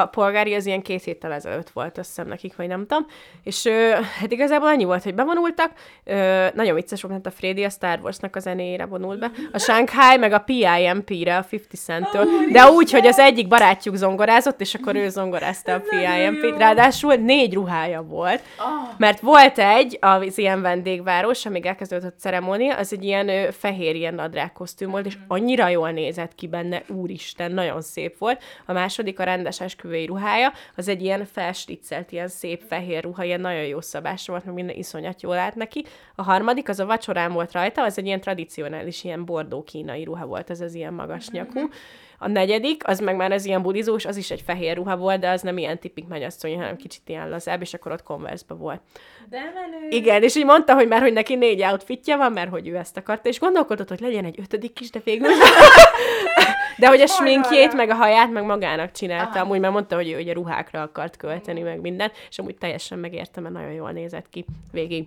[0.00, 3.06] A polgári az ilyen két héttel ezelőtt volt, azt hiszem nekik, vagy nem tudom.
[3.42, 5.72] És ö, hát igazából annyi volt, hogy bevonultak.
[6.04, 9.30] Ö, Nagyon vicces volt, mert a Freddy a Star Wars-nak a zenéjére vonult be.
[9.52, 12.24] A Shanghai meg a PIMP-re, a 50 Cent-től.
[12.52, 16.58] De úgy, hogy az egyik barátjuk zongorázott, és akkor ő zongorázta a PIMP-t.
[16.58, 18.42] Ráadásul négy ruhája volt.
[18.56, 18.66] Ah,
[18.98, 23.94] Mert volt egy, az ilyen vendégváros, amíg elkezdődött a ceremónia, az egy ilyen ö, fehér
[23.94, 28.42] ilyen nadrág kosztüm volt, és annyira jól nézett ki benne, úristen, nagyon szép volt.
[28.66, 33.40] A második, a rendes esküvői ruhája, az egy ilyen felstriccelt, ilyen szép fehér ruha, ilyen
[33.40, 35.84] nagyon jó szabás volt, meg minden iszonyat jól állt neki.
[36.14, 40.26] A harmadik, az a vacsorán volt rajta, az egy ilyen tradicionális, ilyen bordó kínai ruha
[40.26, 41.68] volt, ez az ilyen magas nyakú.
[42.18, 45.30] A negyedik, az meg már ez ilyen budizós, az is egy fehér ruha volt, de
[45.30, 48.80] az nem ilyen tipik mennyasszony, hanem kicsit ilyen lazább, és akkor ott converse volt.
[49.28, 49.88] De menő.
[49.88, 52.96] Igen, és így mondta, hogy már, hogy neki négy outfitja van, mert hogy ő ezt
[52.96, 55.28] akarta, és gondolkodott, hogy legyen egy ötödik is, de végül
[56.78, 59.40] De hogy a sminkjét, meg a haját, meg magának csinálta, Aha.
[59.40, 63.42] amúgy már mondta, hogy ő ugye ruhákra akart költeni, meg minden, és amúgy teljesen megértem,
[63.42, 65.06] mert nagyon jól nézett ki végig.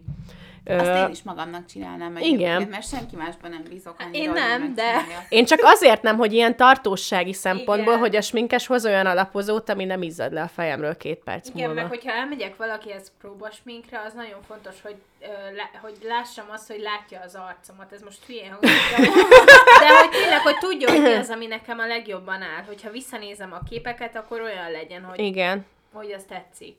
[0.70, 2.24] Azt én is magamnak csinálnám igen.
[2.24, 5.06] egyébként, mert senki másban nem bízok annyira, Én nem, de-.
[5.30, 8.00] Én csak azért nem, hogy ilyen tartósági szempontból, Igen.
[8.00, 11.68] hogy a sminkes hoz olyan alapozót, ami nem izzad le a fejemről két perc Igen,
[11.68, 11.82] múlva.
[11.82, 16.80] meg hogyha elmegyek valakihez próbasminkre, az nagyon fontos, hogy, ö, lá, hogy lássam azt, hogy
[16.82, 17.92] látja az arcomat.
[17.92, 19.08] Ez most hülyén hangzik, de,
[19.88, 22.64] de hogy tényleg, hogy tudja, hogy mi az, ami nekem a legjobban áll.
[22.68, 25.66] Hogyha visszanézem a képeket, akkor olyan legyen, hogy, Igen.
[25.94, 26.76] hogy az tetszik.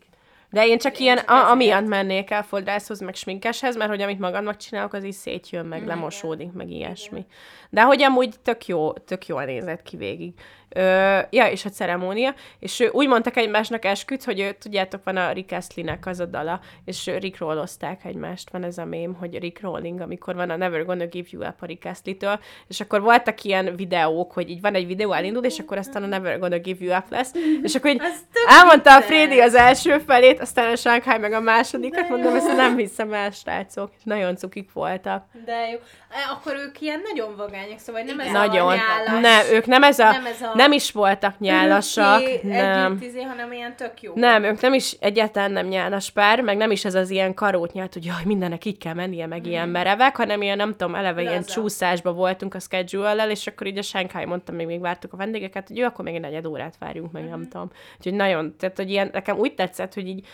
[0.50, 4.00] De én csak Én ilyen, csak a, amiatt mennék el fodrászhoz, meg sminkeshez, mert hogy
[4.00, 5.88] amit magamnak csinálok, az így szétjön, meg Igen.
[5.88, 7.26] lemosódik, meg ilyesmi.
[7.70, 10.32] De hogy amúgy tök jó, tök jól nézett ki végig.
[10.74, 15.16] Ö, ja, és a ceremónia, és ő, úgy mondtak egymásnak esküt, hogy ő, tudjátok, van
[15.16, 19.38] a Rick Astley-nek az a dala, és Rick rollozták egymást, van ez a mém, hogy
[19.38, 23.00] Rick Rolling, amikor van a Never Gonna Give You Up a Rick Astley-től, és akkor
[23.00, 26.58] voltak ilyen videók, hogy így van egy videó elindul, és akkor aztán a Never Gonna
[26.58, 28.02] Give You Up lesz, és akkor így
[28.58, 29.00] elmondta a.
[29.00, 33.30] Freddy az első felét, aztán a Shanghai meg a másodikat, mondom, ezt nem hiszem el,
[33.30, 33.90] srácok.
[34.02, 35.24] Nagyon cukik voltak.
[35.44, 35.78] De jó.
[36.10, 38.74] E, Akkor ők ilyen nagyon vagányok, szóval nem ez a Nagyon.
[38.74, 42.92] nyálas, Nem, ők nem ez a, nem ez a nem is voltak nyálasak, nem.
[42.92, 44.12] Együtt, izé, hanem ilyen tök jó.
[44.14, 47.72] Nem, ők nem is egyáltalán nem nyálas pár, meg nem is ez az ilyen karót
[47.72, 51.20] nyált, hogy jaj, mindennek így kell mennie, meg ilyen merevek, hanem ilyen, nem tudom, eleve
[51.20, 51.52] ilyen Laza.
[51.52, 55.68] csúszásba voltunk a schedule és akkor így a Shanghai mondta, még, még vártuk a vendégeket,
[55.68, 57.70] hogy jó, akkor még egy negyed órát várjunk, meg nem tudom.
[57.96, 60.26] Úgyhogy nagyon, tehát hogy ilyen, nekem úgy tetszett, hogy így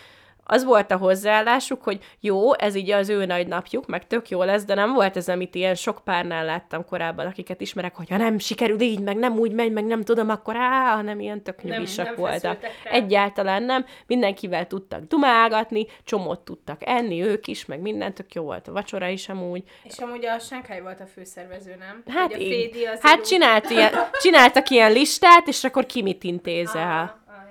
[0.49, 4.43] az volt a hozzáállásuk, hogy jó, ez így az ő nagy napjuk, meg tök jó
[4.43, 8.17] lesz, de nem volt ez, amit ilyen sok párnál láttam korábban, akiket ismerek, hogy ha
[8.17, 11.63] nem sikerül így, meg nem úgy megy, meg nem tudom, akkor á, hanem ilyen tök
[11.63, 12.39] nyugisak nem voltak.
[12.39, 12.91] feszültek rá.
[12.91, 18.67] Egyáltalán nem, mindenkivel tudtak dumálgatni, csomót tudtak enni, ők is, meg minden tök jó volt
[18.67, 19.63] a vacsora is amúgy.
[19.83, 22.03] És amúgy a Shanghai volt a főszervező, nem?
[22.07, 22.45] Hát, Hogy a.
[22.45, 23.91] Fédi az hát csinált ilyen,
[24.23, 26.81] csináltak ilyen listát, és akkor ki mit intézel.
[27.27, 27.46] Ah, ah, értem.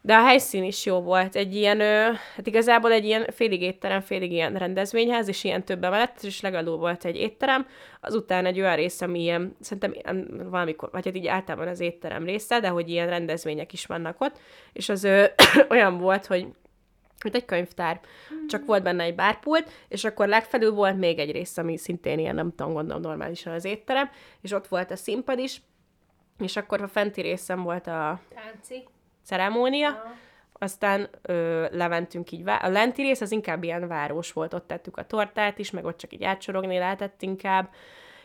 [0.00, 1.36] De a helyszín is jó volt.
[1.36, 5.84] Egy ilyen, ö, hát igazából egy ilyen félig étterem, félig ilyen rendezvényház, és ilyen több
[5.84, 7.66] emelet, és legalább volt egy étterem.
[8.00, 9.94] Azután egy olyan rész, ami ilyen, szerintem
[10.50, 14.38] valamikor, vagy hát így általában az étterem része, de hogy ilyen rendezvények is vannak ott,
[14.72, 15.24] és az ö,
[15.70, 16.46] olyan volt, hogy
[17.22, 18.00] mint egy könyvtár,
[18.48, 22.34] csak volt benne egy bárpult, és akkor legfelül volt még egy rész, ami szintén ilyen,
[22.34, 25.62] nem tudom, gondolom normálisan az étterem, és ott volt a színpad is,
[26.38, 28.84] és akkor a fenti részem volt a Tánci.
[29.28, 30.10] Ceremónia, Ah.
[30.52, 34.96] aztán ö, lementünk így, vá- a lenti rész az inkább ilyen város volt, ott tettük
[34.96, 37.68] a tortát is, meg ott csak így átsorogni lehetett inkább,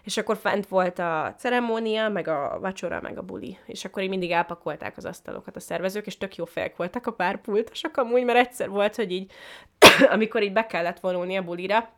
[0.04, 3.58] és akkor fent volt a ceremónia, meg a vacsora, meg a buli.
[3.66, 7.12] És akkor így mindig elpakolták az asztalokat a szervezők, és tök jó fejek voltak a
[7.14, 9.32] pár pultosok amúgy, mert egyszer volt, hogy így,
[10.16, 11.90] amikor így be kellett vonulni a bulira,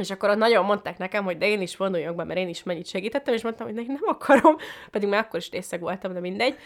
[0.00, 2.62] és akkor ott nagyon mondták nekem, hogy de én is vonuljak be, mert én is
[2.62, 4.56] mennyit segítettem, és mondtam, hogy nem akarom,
[4.90, 6.56] pedig már akkor is részeg voltam, de mindegy.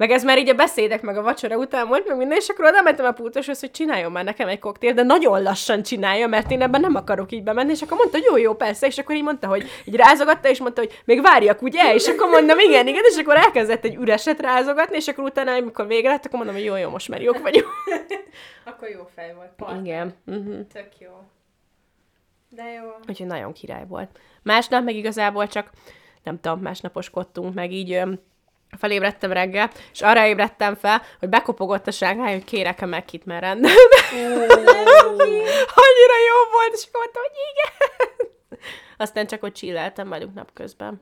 [0.00, 2.64] Meg ez már így a beszédek, meg a vacsora után volt, meg minden, és akkor
[2.64, 6.50] oda mentem a pultoshoz, hogy csináljon már nekem egy koktél, de nagyon lassan csinálja, mert
[6.50, 9.14] én ebben nem akarok így bemenni, és akkor mondta, hogy jó, jó, persze, és akkor
[9.14, 11.94] így mondta, hogy így rázogatta, és mondta, hogy még várjak, ugye?
[11.94, 15.86] És akkor mondom, igen, igen, és akkor elkezdett egy üreset rázogatni, és akkor utána, amikor
[15.86, 17.68] vége lett, akkor mondom, hogy jó, jó, most már jók vagyunk.
[18.64, 19.50] Akkor jó fej volt.
[19.56, 19.84] Partner.
[19.84, 20.14] Igen.
[20.26, 20.66] Uh-huh.
[20.72, 21.10] Tök jó.
[22.48, 22.88] De jó.
[23.08, 24.18] Úgyhogy nagyon király volt.
[24.42, 25.70] Másnap meg igazából csak,
[26.22, 28.00] nem tudom, másnaposkodtunk, meg így
[28.78, 33.42] felébredtem reggel, és arra ébredtem fel, hogy bekopogott a sángály, hogy kérek-e meg kit már
[33.42, 33.78] rendelni.
[35.74, 37.98] Annyira jó volt, és mondtam, hogy igen.
[38.96, 41.00] Aztán csak ott chilleltem velük napközben.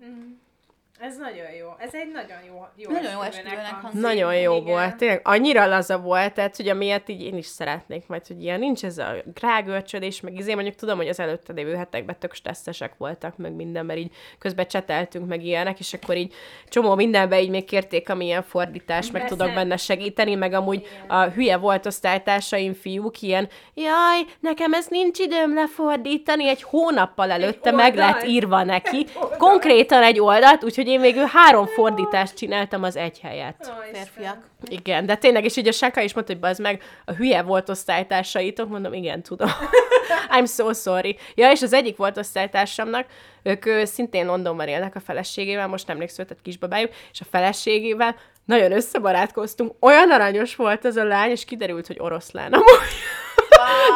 [1.01, 1.69] Ez nagyon jó.
[1.79, 4.01] Ez egy nagyon jó, jó Nagyon jó esküvőnek hangzik.
[4.01, 4.65] Nagyon jó Igen.
[4.65, 8.59] volt, tényleg annyira laza volt, tehát hogy amilyet így én is szeretnék, majd hogy ilyen
[8.59, 12.93] nincs ez a grágölcsödés, meg izé, mondjuk tudom, hogy az előtte lévő hetekben tök stresszesek
[12.97, 16.35] voltak, meg minden, mert így közben cseteltünk, meg ilyenek, és akkor így
[16.69, 19.37] csomó mindenbe így még kérték, amilyen fordítás, meg Persze.
[19.37, 25.19] tudok benne segíteni, meg amúgy a hülye volt osztálytársaim fiúk ilyen, jaj, nekem ez nincs
[25.19, 28.15] időm lefordítani, egy hónappal előtte meg oldalt.
[28.15, 29.07] lett írva neki,
[29.39, 33.55] konkrétan egy oldalt, úgyhogy én végül három fordítást csináltam az egy helyet.
[33.69, 33.73] Ó.
[33.93, 34.37] Férfiak.
[34.65, 37.69] Igen, de tényleg, és így a Saka is mondta, hogy bazd meg, a hülye volt
[37.69, 39.49] osztálytársaitok, mondom, igen, tudom.
[40.39, 41.19] I'm so sorry.
[41.35, 43.07] Ja, és az egyik volt osztálytársamnak,
[43.43, 48.73] ők ö, szintén Londonban élnek a feleségével, most nemrég született kisbabájuk, és a feleségével nagyon
[48.73, 49.73] összebarátkoztunk.
[49.81, 52.67] Olyan aranyos volt az a lány, és kiderült, hogy oroszlán amúgy.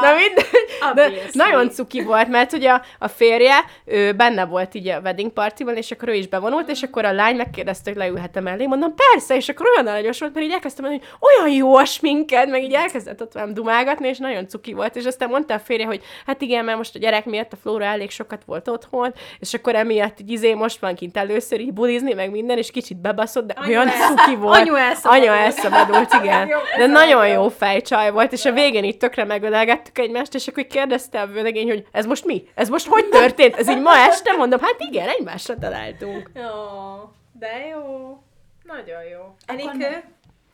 [0.03, 4.89] Na mindegy, de nagyon cuki volt, mert ugye a, a férje, ő benne volt így
[4.89, 8.43] a wedding partiban, és akkor ő is bevonult, és akkor a lány megkérdezte, hogy leülhetem
[8.43, 11.77] mellé, mondom, persze, és akkor olyan aranyos volt, mert így elkezdtem mondani, hogy olyan jó
[11.77, 15.55] a sminked, meg így elkezdett ott velem dumálgatni, és nagyon cuki volt, és aztán mondta
[15.55, 18.69] a férje, hogy hát igen, mert most a gyerek miatt a Flóra elég sokat volt
[18.69, 22.71] otthon, és akkor emiatt így izé most van kint először így bulizni, meg minden, és
[22.71, 24.59] kicsit bebaszott, de Anyu olyan elsz- cuki volt.
[24.59, 25.23] anyu elszabadult.
[25.29, 26.51] Anya elszabadult, igen.
[26.79, 31.21] De nagyon jó fejcsaj volt, és a végén így tökre megölelgettük egymást, és akkor kérdezte
[31.21, 32.49] a vőlegény, hogy ez most mi?
[32.55, 33.57] Ez most hogy történt?
[33.57, 34.33] Ez így ma este?
[34.37, 36.31] Mondom, hát igen, egymásra találtunk.
[36.35, 38.19] Jó, de jó.
[38.63, 39.35] Nagyon jó.
[39.47, 40.05] Enikő?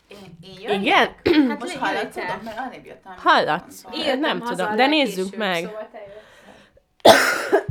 [0.08, 0.80] Én, én?
[0.80, 1.14] Igen?
[1.48, 3.14] Hát Most hallatszódok, mert arrébb jöttem.
[3.16, 3.82] Hallatsz?
[3.82, 5.64] Nem Én nem tudom, de nézzük meg.
[5.64, 5.88] Szóval.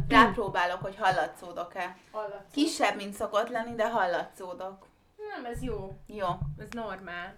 [0.10, 1.96] Rápróbálok, hogy hallatszódok-e.
[2.12, 2.52] Hallatszódok.
[2.52, 4.88] Kisebb, mint szokott lenni, de hallatszódok.
[5.36, 5.94] Nem, ez jó.
[6.08, 6.28] Jó.
[6.60, 7.36] Ez normál.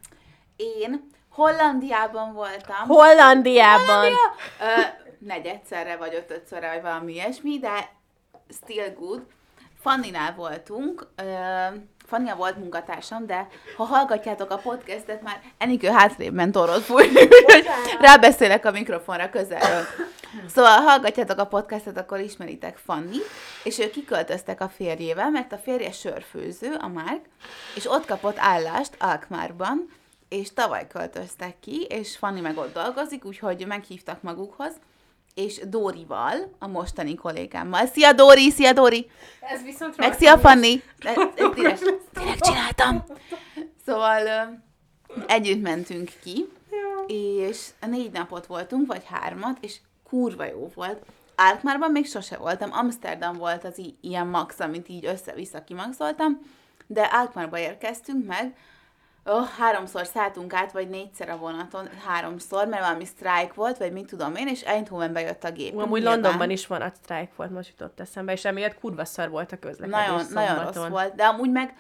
[0.56, 2.88] Én Hollandiában voltam.
[2.88, 4.06] Hollandiában.
[4.60, 4.82] Ö,
[5.20, 7.90] negyedszerre vagy ötödszörre, vagy valami ilyesmi, de
[8.50, 9.22] still good.
[9.82, 11.24] Fanninál voltunk, ö,
[12.06, 13.48] Fannia volt munkatársam, de
[13.78, 17.68] ha hallgatjátok a podcastet, már Enikő hátrébb ment orrot fújni, úgyhogy
[18.00, 19.84] rábeszélek a mikrofonra közelről.
[20.48, 23.18] Szóval, ha hallgatjátok a podcastet, akkor ismeritek Fanni,
[23.64, 27.26] és ők kiköltöztek a férjével, mert a férje sörfőző, a Márk,
[27.76, 29.98] és ott kapott állást Alkmárban,
[30.30, 34.74] és tavaly költöztek ki, és Fanni meg ott dolgozik, úgyhogy meghívtak magukhoz,
[35.34, 37.86] és Dórival, a mostani kollégámmal.
[37.86, 39.10] Szia Dóri, szia Dóri!
[39.40, 40.82] Ez viszont Meg szia Fanni!
[41.00, 41.14] De,
[41.56, 43.04] direkt, direkt csináltam!
[43.86, 44.52] Szóval
[45.28, 46.50] együtt mentünk ki,
[47.08, 49.78] és négy napot voltunk, vagy hármat, és
[50.10, 51.06] kurva jó volt.
[51.36, 56.40] Alkmárban még sose voltam, Amsterdam volt az i- ilyen max, amit így össze-vissza kimaxoltam,
[56.88, 58.56] de Alkmárba érkeztünk meg,
[59.30, 64.08] oh, háromszor szálltunk át, vagy négyszer a vonaton, háromszor, mert valami sztrájk volt, vagy mit
[64.08, 65.78] tudom én, és Eindhovenbe jött a gép.
[65.78, 69.52] Amúgy Londonban is van a sztrájk volt, most jutott eszembe, és emiatt kurva szar volt
[69.52, 71.74] a közlekedés Nagyon, nagyon rossz volt, de amúgy meg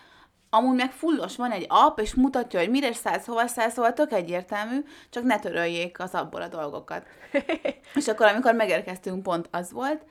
[0.52, 4.12] Amúgy meg fullos van egy app, és mutatja, hogy mire szállsz, hova szállsz, szóval tök
[4.12, 7.06] egyértelmű, csak ne töröljék az abból a dolgokat.
[7.96, 10.02] és akkor, amikor megérkeztünk, pont az volt,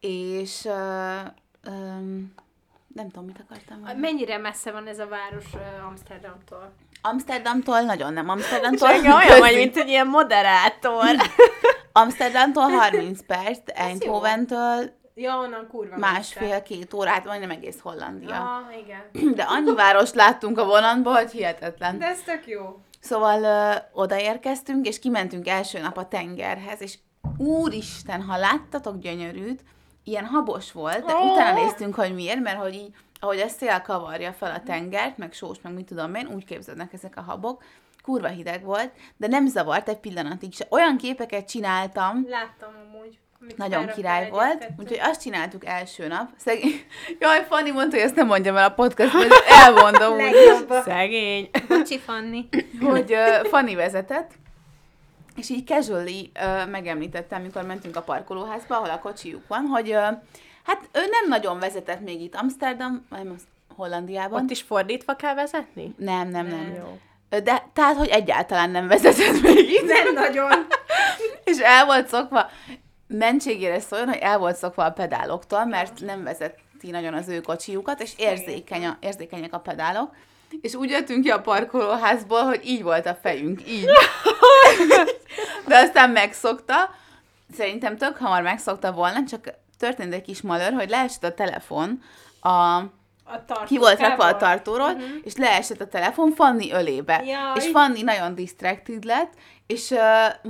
[0.00, 2.34] és uh, um,
[2.94, 4.00] nem tudom, mit akartam mondani.
[4.00, 6.72] Mennyire messze van ez a város ö, Amsterdamtól?
[7.02, 8.28] Amsterdamtól nagyon nem.
[8.28, 11.06] Amsterdamtól Csenge olyan vagy, mint egy ilyen moderátor.
[11.92, 18.36] Amsterdamtól 30 perc, Eindhoventől Ja, onnan kurva másfél-két órát, majdnem egész Hollandia.
[18.36, 19.34] Ah, igen.
[19.36, 21.98] De annyi várost láttunk a vonatban, hogy hihetetlen.
[21.98, 22.80] De ez tök jó.
[23.00, 26.98] Szóval ö, odaérkeztünk, és kimentünk első nap a tengerhez, és
[27.36, 29.62] úristen, ha láttatok gyönyörűt,
[30.04, 34.32] ilyen habos volt, de utána néztünk, hogy miért, mert hogy így, ahogy a szél kavarja
[34.32, 37.62] fel a tengert, meg sós, meg mit tudom én, úgy képződnek ezek a habok,
[38.02, 40.66] kurva hideg volt, de nem zavart egy pillanatig se.
[40.68, 43.18] Olyan képeket csináltam, Láttam amúgy.
[43.56, 46.30] nagyon király volt, úgyhogy azt csináltuk első nap.
[46.36, 46.84] Szegény...
[47.20, 50.18] Jaj, Fanni mondta, hogy ezt nem mondjam el a podcastban, elmondom.
[50.84, 51.50] Szegény.
[51.68, 52.48] Bocsi, Fanni.
[52.80, 54.30] hogy uh, Fanni vezetett,
[55.36, 59.96] és így casually uh, megemlítettem, amikor mentünk a parkolóházba, ahol a kocsijuk van, hogy uh,
[60.62, 63.26] hát ő nem nagyon vezetett még itt Amsterdam, vagy
[63.76, 64.42] Hollandiában.
[64.42, 65.94] Ott is fordítva kell vezetni?
[65.96, 66.74] Nem, nem, nem.
[66.76, 66.98] Jó.
[67.28, 69.86] Ö, De, tehát, hogy egyáltalán nem vezetett még itt.
[69.86, 70.66] Nem nagyon.
[71.44, 72.50] És el volt szokva,
[73.06, 78.02] mentségére szóljon, hogy el volt szokva a pedáloktól, mert nem vezeti nagyon az ő kocsijukat,
[78.02, 80.14] és érzékeny a, érzékenyek a pedálok.
[80.60, 83.84] És úgy jöttünk ki a parkolóházból, hogy így volt a fejünk, így.
[85.66, 86.90] De aztán megszokta,
[87.56, 92.02] szerintem tök hamar megszokta volna, csak történt egy kis malőr, hogy leesett a telefon
[92.40, 92.48] a
[93.32, 95.08] A tartó ki volt rakva a tartóról, uh-huh.
[95.24, 97.22] és leesett a telefon Fanni ölébe.
[97.24, 97.52] Jaj.
[97.54, 99.32] És Fanni nagyon distracted lett,
[99.70, 99.98] és uh,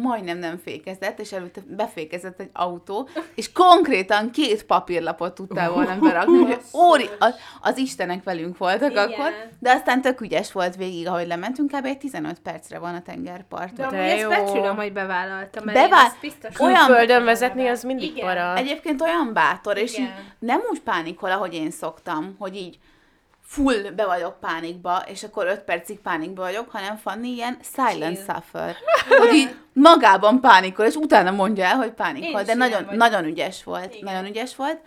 [0.03, 6.37] majdnem nem fékezett, és előtte befékezett egy autó, és konkrétan két papírlapot tudtál volna berakni,
[6.37, 9.09] hogy óri, az, az Istenek velünk voltak Igen.
[9.11, 11.85] akkor, de aztán tök ügyes volt végig, ahogy lementünk, kb.
[11.85, 13.85] egy 15 percre van a De tengerparton.
[13.85, 18.11] amúgy De ezt becsülöm, hogy bevállalta, mert Bevál- én biztos Olyan- Földön vezetni az mindig
[18.17, 18.27] Igen.
[18.27, 18.57] para.
[18.57, 20.07] Egyébként olyan bátor, és Igen.
[20.07, 22.79] így nem úgy pánikol, ahogy én szoktam, hogy így
[23.53, 28.35] full be vagyok pánikba, és akkor öt percig pánikba vagyok, hanem Fanni ilyen silent Chill.
[28.35, 28.77] suffer.
[29.19, 32.41] Hogy így magában pánikol, és utána mondja el, hogy Én pánikol.
[32.41, 32.99] is De ilyen nagyon, vagyok.
[32.99, 33.95] nagyon ügyes volt.
[33.95, 34.13] Igen.
[34.13, 34.81] Nagyon ügyes volt.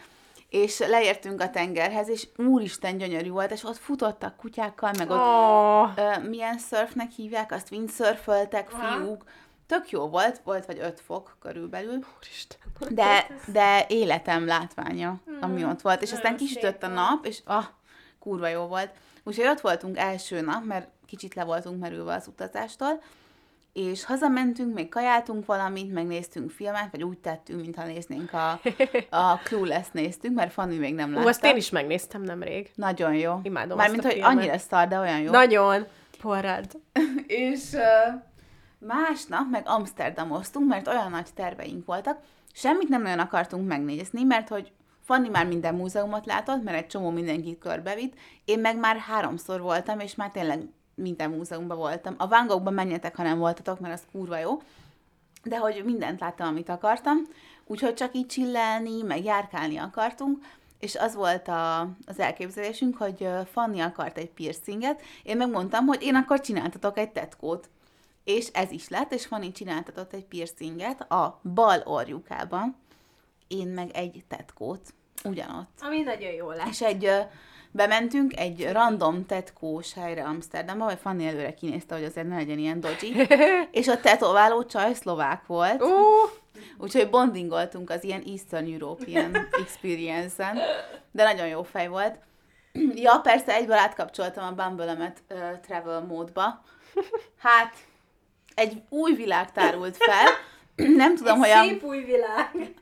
[0.50, 5.90] És leértünk a tengerhez, és úristen gyönyörű volt, és ott futottak kutyákkal, meg ott Oh.
[5.96, 9.24] ö, milyen surfnek hívják, azt windsurföltek fiúk.
[9.68, 12.00] Tök jó volt, volt vagy öt fok körülbelül.
[12.18, 12.58] Úristen.
[12.90, 16.02] De, de életem látványa, ami ott volt.
[16.02, 17.64] És aztán kisütött a nap, és ah,
[18.24, 18.90] kurva jó volt.
[19.24, 23.02] Úgyhogy ott voltunk első nap, mert kicsit le voltunk merülve az utazástól,
[23.74, 28.60] és hazamentünk, még kajáltunk valamit, megnéztünk filmet, vagy úgy tettünk, mintha néznénk a,
[29.24, 31.26] a Clueless néztünk, mert Fanni még nem látta.
[31.26, 32.72] Ú, azt én is megnéztem nemrég.
[32.76, 33.40] Nagyon jó.
[33.44, 34.30] Imádom Mármint, hogy filmet.
[34.30, 35.32] annyira szar, de olyan jó.
[35.32, 35.86] Nagyon.
[36.22, 36.66] Porrad.
[37.28, 38.22] És uh,
[38.78, 42.20] másnap meg Amsterdamoztunk, mert olyan nagy terveink voltak.
[42.54, 44.72] Semmit nem nagyon akartunk megnézni, mert hogy
[45.04, 48.14] Fanni már minden múzeumot látott, mert egy csomó mindenkit körbevitt.
[48.46, 52.16] Én meg már háromszor voltam, és már tényleg minden múzeumban voltam.
[52.18, 54.62] A Van Goghban menjetek, ha nem voltatok, mert az kurva jó.
[55.44, 57.18] De hogy mindent láttam, amit akartam.
[57.66, 60.38] Úgyhogy csak így csillelni, meg járkálni akartunk.
[60.80, 65.02] És az volt a, az elképzelésünk, hogy Fanni akart egy piercinget.
[65.24, 67.70] Én megmondtam, hogy én akkor csináltatok egy tetkót.
[68.24, 72.76] És ez is lett, és Fanni csináltatott egy piercinget a bal orjukában.
[73.48, 74.94] Én meg egy tetkót.
[75.24, 75.70] Ugyanott.
[75.82, 76.70] Ami nagyon jó lesz.
[76.70, 77.10] És egy,
[77.72, 82.80] bementünk egy random tetkós helyre Amsterdamba, vagy Fanni előre kinézte, hogy azért ne legyen ilyen
[82.80, 83.28] dodgy,
[83.72, 85.90] és a tetováló csaj szlovák volt, Ú,
[86.78, 90.58] úgyhogy bondingoltunk az ilyen Eastern European experience-en,
[91.12, 92.16] de nagyon jó fej volt.
[92.96, 96.64] Ja, persze egyből átkapcsoltam a Bumble-emet ö, travel módba.
[97.38, 97.74] Hát,
[98.56, 100.28] egy új világ tárult fel.
[100.76, 101.64] Nem tudom, hogy a...
[101.64, 102.74] Szép új világ.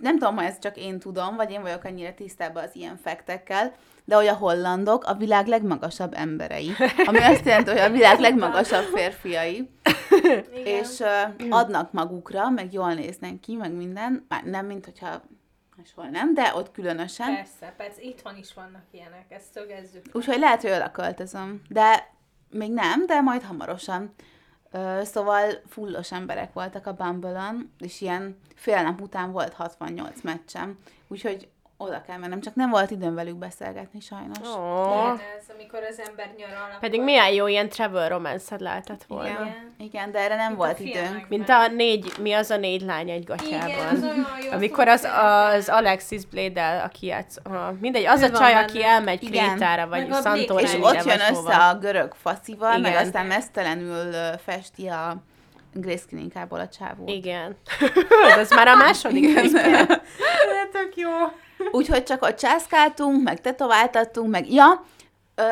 [0.00, 3.72] Nem tudom, hogy ezt csak én tudom, vagy én vagyok annyira tisztában az ilyen fektekkel,
[4.04, 6.70] de hogy a hollandok a világ legmagasabb emberei.
[7.06, 9.70] Ami azt jelenti, hogy a világ legmagasabb férfiai.
[10.20, 10.44] Igen.
[10.64, 14.26] És uh, adnak magukra, meg jól néznek ki, meg minden.
[14.28, 15.22] Már nem, mint hogyha
[15.76, 17.34] máshol nem, de ott különösen.
[17.34, 20.04] Persze, persze, itthon is vannak ilyenek, ezt szögezzük.
[20.12, 21.62] Úgyhogy lehet, hogy oda költözöm.
[21.68, 22.14] De
[22.50, 24.14] még nem, de majd hamarosan.
[25.02, 30.78] Szóval fullos emberek voltak a bumble és ilyen fél nap után volt 68 meccsem.
[31.08, 31.48] Úgyhogy
[31.80, 34.38] oda kell mennem, csak nem volt időm velük beszélgetni sajnos.
[34.38, 36.76] Ilyen ez, amikor az ember nyaral.
[36.80, 39.28] pedig akkor- milyen jó ilyen travel romance lehetett volna.
[39.28, 41.28] Igen, igen, de erre nem Mint a volt időnk.
[41.28, 44.02] Mint a négy, mi az a négy lány egy Igen, az gatyában.
[44.02, 44.50] olyan jó.
[44.52, 48.64] Amikor az, az Alexis Bledel, aki játsz, ah, mindegy, az Ő a csaj, benne.
[48.64, 49.48] aki elmegy Igen.
[49.48, 51.68] Krétára, vagy Meg a Santorini-re, És ott jön össze hova.
[51.68, 53.04] a görög faszival, meg Igen.
[53.04, 54.12] aztán mesztelenül
[54.44, 55.16] festi a
[55.72, 57.04] Grace klinikából a csávó.
[57.06, 57.56] Igen.
[58.38, 59.52] Ez már a második rész.
[59.52, 59.86] De
[60.72, 61.10] tök jó.
[61.70, 64.84] Úgyhogy csak ott császkáltunk, meg tetováltattunk, meg ja,
[65.34, 65.42] ö,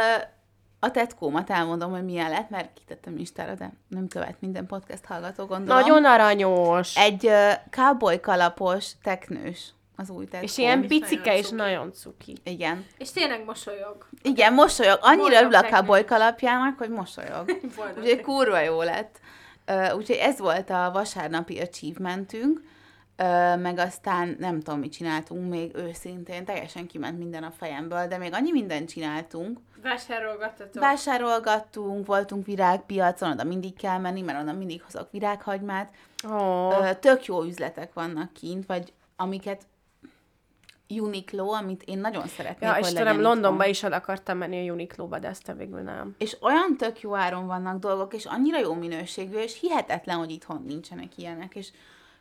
[0.80, 5.44] a tetkómat elmondom, hogy milyen lett, mert kitettem Instára, de nem követ minden podcast hallgató,
[5.46, 5.80] gondolom.
[5.80, 6.96] Nagyon aranyos.
[6.96, 10.42] Egy ö, cowboy kalapos teknős az új tetkóm.
[10.42, 12.36] És ilyen picike és nagyon cuki.
[12.44, 12.86] Igen.
[12.98, 14.06] És tényleg mosolyog.
[14.22, 14.98] Igen, mosolyog.
[15.00, 17.44] Annyira örül a cowboy kalapjának, hogy mosolyog.
[17.98, 19.20] Úgyhogy kurva jó lett.
[19.64, 22.60] Ö, Úgyhogy ez volt a vasárnapi achievementünk,
[23.16, 28.18] Ö, meg aztán nem tudom, mit csináltunk még őszintén, teljesen kiment minden a fejemből, de
[28.18, 29.58] még annyi mindent csináltunk.
[29.82, 30.82] Vásárolgattatok.
[30.82, 35.94] Vásárolgattunk, voltunk virágpiacon, oda mindig kell menni, mert onnan mindig hozok virághagymát.
[36.30, 39.62] Ó, Ö, Tök jó üzletek vannak kint, vagy amiket
[40.88, 43.68] Uniqlo, amit én nagyon szeretnék, ja, hogy Istenem, Londonba itthon.
[43.70, 46.14] is el akartam menni a Uniqlo-ba, de aztán végül nem.
[46.18, 50.62] És olyan tök jó áron vannak dolgok, és annyira jó minőségű, és hihetetlen, hogy itthon
[50.66, 51.70] nincsenek ilyenek, és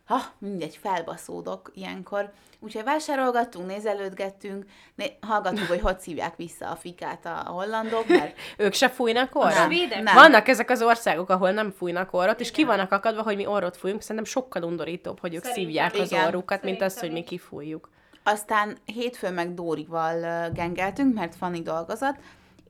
[0.05, 2.31] ha, mindegy, felbaszódok ilyenkor.
[2.59, 8.73] Úgyhogy vásárolgattunk, nézelődgettünk, né- hallgattuk, hogy hogy szívják vissza a fikát a hollandok, mert Ők
[8.73, 9.69] se fújnak orrot?
[10.03, 10.15] Nem.
[10.15, 13.77] Vannak ezek az országok, ahol nem fújnak orrot, és ki vannak akadva, hogy mi orrot
[13.77, 16.27] fújunk, szerintem sokkal undorítóbb, hogy ők Szerintem szívják az igen.
[16.27, 17.89] orrukat, mint az, hogy mi kifújjuk.
[18.23, 22.15] Aztán hétfőn meg Dórival gengeltünk, mert Fanny dolgozott,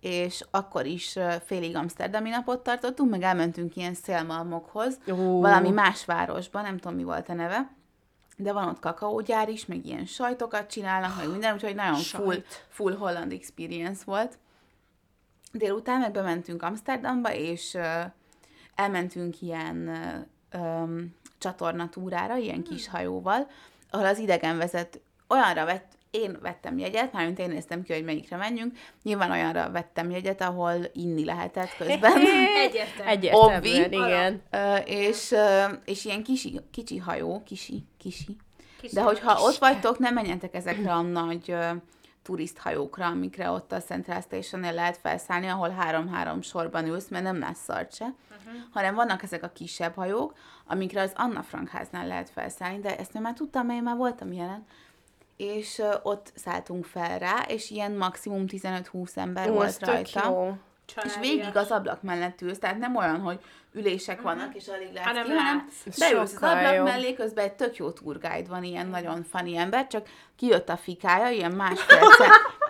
[0.05, 5.39] és akkor is félig amsterdami napot tartottunk, meg elmentünk ilyen szélmalmokhoz, Ó.
[5.41, 7.71] valami más városban, nem tudom mi volt a neve,
[8.37, 12.65] de van ott kakaógyár is, meg ilyen sajtokat csinálnak, meg minden, úgyhogy nagyon full, Sajt.
[12.69, 14.37] full holland experience volt.
[15.51, 17.77] Délután meg bementünk Amsterdamba, és
[18.75, 19.89] elmentünk ilyen
[20.51, 23.47] öm, csatornatúrára, ilyen kis hajóval,
[23.89, 28.77] ahol az idegenvezet olyanra vett, én vettem jegyet, mármint én néztem ki, hogy melyikre menjünk.
[29.03, 32.17] Nyilván olyanra vettem jegyet, ahol inni lehetett közben.
[32.67, 33.09] Egyértelmű.
[33.11, 33.95] Egyértelműen, Obvi.
[33.95, 34.41] igen.
[34.85, 35.35] És,
[35.85, 38.37] és ilyen kisi, kicsi hajó, kisi, kisi.
[38.81, 41.55] Kis De hogyha kis- ott vagytok, nem menjetek ezekre a nagy
[42.25, 47.63] turisthajókra, amikre ott a Central Station-nél lehet felszállni, ahol három-három sorban ülsz, mert nem lesz
[47.63, 48.61] szart se, uh-huh.
[48.71, 50.33] hanem vannak ezek a kisebb hajók,
[50.67, 53.95] amikre az Anna Frank háznál lehet felszállni, de ezt én már tudtam, mert én már
[53.95, 54.65] voltam jelen.
[55.37, 60.21] És ott szálltunk fel rá, és ilyen maximum 15-20 ember Ó, volt rajta.
[60.25, 60.57] jó.
[60.87, 61.19] És Családias.
[61.19, 63.39] végig az ablak mellett ülsz, tehát nem olyan, hogy
[63.73, 65.69] ülések vannak, és alig látsz Hanem ki, hanem
[65.99, 66.85] beülsz az ablak jobb.
[66.85, 71.29] mellé, közben egy tök jó tourguide van, ilyen nagyon funny ember, csak kijött a fikája,
[71.29, 71.99] ilyen másfél.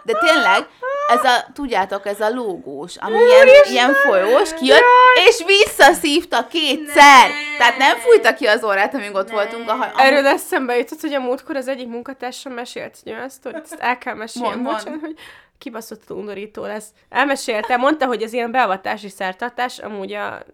[0.05, 0.67] De tényleg,
[1.07, 4.83] ez a, tudjátok, ez a lógós, ami ilyen, ilyen folyós, kijött,
[5.27, 7.27] és visszaszívta kétszer.
[7.27, 7.57] Ne.
[7.57, 9.69] Tehát nem fújta ki az órát, amíg ott voltunk.
[9.69, 13.61] A, haj- Erről eszembe jutott, hogy a múltkor az egyik munkatársam mesélt egy olyan sztorit,
[13.63, 14.75] ezt el kell mesélni, Mond, mond.
[14.77, 15.15] bocsánat, hogy
[15.57, 16.87] kibaszott undorító lesz.
[17.09, 20.13] Elmesélte, mondta, hogy ez ilyen beavatási szertartás, amúgy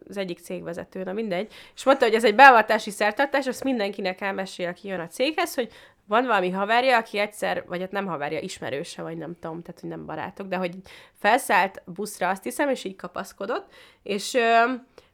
[0.09, 4.67] az egyik cégvezető, na mindegy, és mondta, hogy ez egy beavatási szertartás, azt mindenkinek elmesél,
[4.67, 5.69] aki jön a céghez, hogy
[6.11, 9.89] van valami haverja, aki egyszer, vagy hát nem haverja, ismerőse, vagy nem tudom, tehát hogy
[9.89, 10.75] nem barátok, de hogy
[11.19, 14.63] felszállt buszra, azt hiszem, és így kapaszkodott, és ö,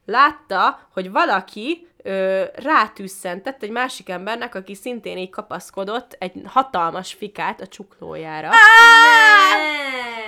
[0.04, 7.60] látta, hogy valaki ö, rátűsszentett egy másik embernek, aki szintén így kapaszkodott egy hatalmas fikát
[7.60, 8.48] a csuklójára.
[8.48, 8.56] Ne!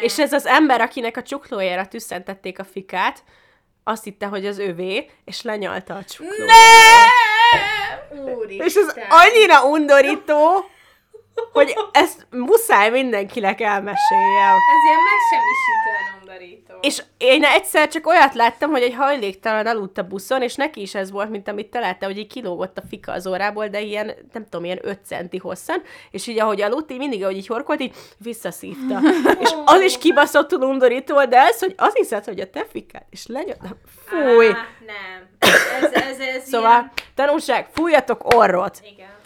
[0.01, 3.25] És ez az ember, akinek a csuklójára tüsszentették a fikát,
[3.85, 7.09] azt hitte, hogy az övé, és lenyalta a csuklójára.
[8.11, 8.67] Úristen.
[8.67, 10.71] És ez annyira undorító,
[11.53, 14.55] hogy ezt muszáj mindenkinek elmeséljem.
[14.55, 16.75] Ez ilyen megsemmisítően undorító.
[16.81, 20.95] És én egyszer csak olyat láttam, hogy egy hajléktalan aludt a buszon, és neki is
[20.95, 24.13] ez volt, mint amit te láttál, hogy így kilógott a fika az órából, de ilyen,
[24.33, 27.81] nem tudom, ilyen 5 centi hosszan, és így ahogy aludt, így mindig, ahogy így horkolt,
[27.81, 29.01] így visszaszívta.
[29.45, 33.03] és az is kibaszottul undorító, volt, de ez, hogy az hiszed, hogy a te fikád,
[33.11, 33.57] és lenyom...
[34.07, 34.47] Fúj!
[34.47, 35.29] Á, nem.
[35.39, 36.93] Ez, ez, ez Szóval, ilyen...
[37.15, 38.81] tanulság, fújjatok orrot!
[38.93, 39.19] Igen.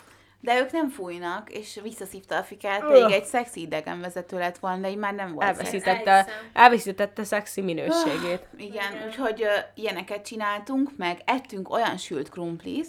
[0.44, 4.90] De ők nem fújnak, és visszaszívta a fikát, pedig egy szexi idegenvezető lett volna, de
[4.90, 5.64] így már nem volt szexi.
[5.64, 6.38] Elveszítette, Elhiszem.
[6.52, 8.46] elveszítette szexi minőségét.
[8.56, 9.06] Igen, Igen.
[9.06, 12.86] úgyhogy ö, ilyeneket csináltunk, meg ettünk olyan sült krumplis,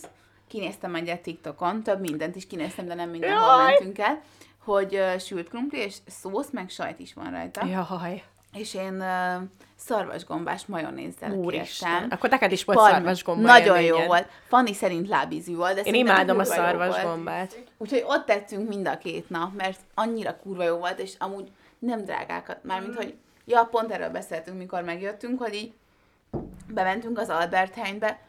[0.48, 3.66] kinéztem egyet TikTokon, több mindent is kinéztem, de nem mindenhol Jaj!
[3.72, 4.22] mentünk el,
[4.64, 7.66] hogy ö, sült krumpli, és szósz, meg sajt is van rajta.
[7.66, 8.24] Jaj.
[8.54, 9.42] és én uh,
[9.86, 12.08] szarvasgombás majonézzel Úristen.
[12.10, 14.28] Akkor neked is volt Palm- szarvasgomba Nagyon jó volt.
[14.48, 17.64] Fanni szerint lábízű volt, de Én imádom a szarvasgombát.
[17.78, 22.04] Úgyhogy ott tettünk mind a két nap, mert annyira kurva jó volt, és amúgy nem
[22.04, 22.64] drágákat.
[22.64, 23.14] Mármint, hogy
[23.46, 25.74] ja, pont erről beszéltünk, mikor megjöttünk, hogy így
[26.68, 28.20] bementünk az Albert Heijnbe,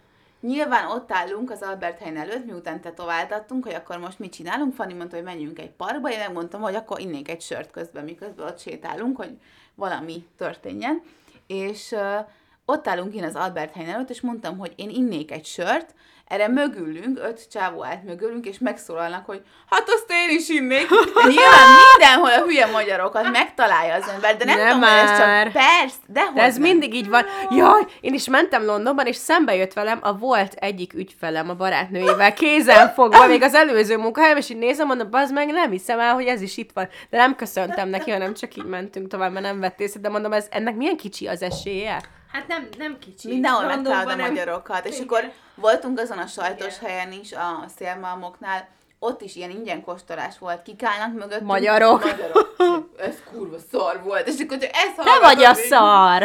[0.41, 4.75] Nyilván ott állunk az Albert Heijn előtt, miután tetováltattunk, hogy akkor most mit csinálunk.
[4.75, 8.47] Fanni mondta, hogy menjünk egy parkba, én megmondtam, hogy akkor innék egy sört közben, miközben
[8.47, 9.39] ott sétálunk, hogy
[9.75, 11.03] valami történjen.
[11.47, 12.29] És uh,
[12.65, 15.95] ott állunk én az Albert Heijn előtt, és mondtam, hogy én innék egy sört,
[16.29, 20.89] erre mögülünk, öt csávó állt mögülünk, és megszólalnak, hogy hát azt én is innék.
[21.29, 25.45] Nyilván mindenhol a hülye magyarokat megtalálja az ember, de nem, Nem tudom, hogy ez már.
[25.45, 27.25] csak persze, de, De ez mindig így van.
[27.51, 32.35] Jaj, én is mentem Londonban, és szembe jött velem a volt egyik ügyfelem a barátnőjével,
[32.35, 36.15] kézen fogva, még az előző munkahelyem, és így nézem, mondom, az meg nem hiszem el,
[36.15, 36.89] hogy ez is itt van.
[37.11, 40.33] De nem köszöntem neki, hanem csak így mentünk tovább, mert nem vett észre, de mondom,
[40.33, 42.03] ez, ennek milyen kicsi az esélye?
[42.37, 43.29] Hát nem, nem kicsi.
[43.29, 45.07] Mindenhol megtalálod a nem- magyarokat, és Igen.
[45.07, 46.91] akkor voltunk azon a sajtos Igen.
[46.91, 48.69] helyen is, a szélmalmoknál,
[48.99, 51.47] ott is ilyen ingyen kóstolás volt, kikálnak mögöttünk.
[51.47, 52.05] Magyarok.
[52.05, 52.55] Magyarok.
[52.99, 56.23] Ez kurva szar volt, és akkor csak ez Te vagy a szar!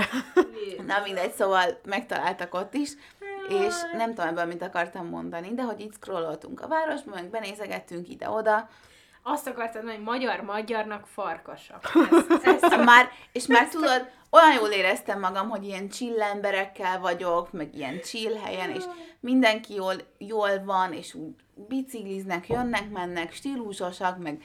[0.86, 2.92] Na mindegy, szóval megtaláltak ott is,
[3.50, 8.10] és nem tudom ebből mit akartam mondani, de hogy itt scrolloltunk a városban, meg benézegettünk
[8.10, 8.70] ide-oda,
[9.24, 11.92] Azt akartad mondani, hogy magyar-magyarnak farkasak.
[12.44, 17.52] Ez, ez már, és már tudod, olyan jól éreztem magam, hogy ilyen chill emberekkel vagyok,
[17.52, 18.84] meg ilyen chill helyen, és
[19.20, 21.34] mindenki jól, jól van, és úgy
[21.68, 24.42] bicikliznek, jönnek, mennek, stílusosak, meg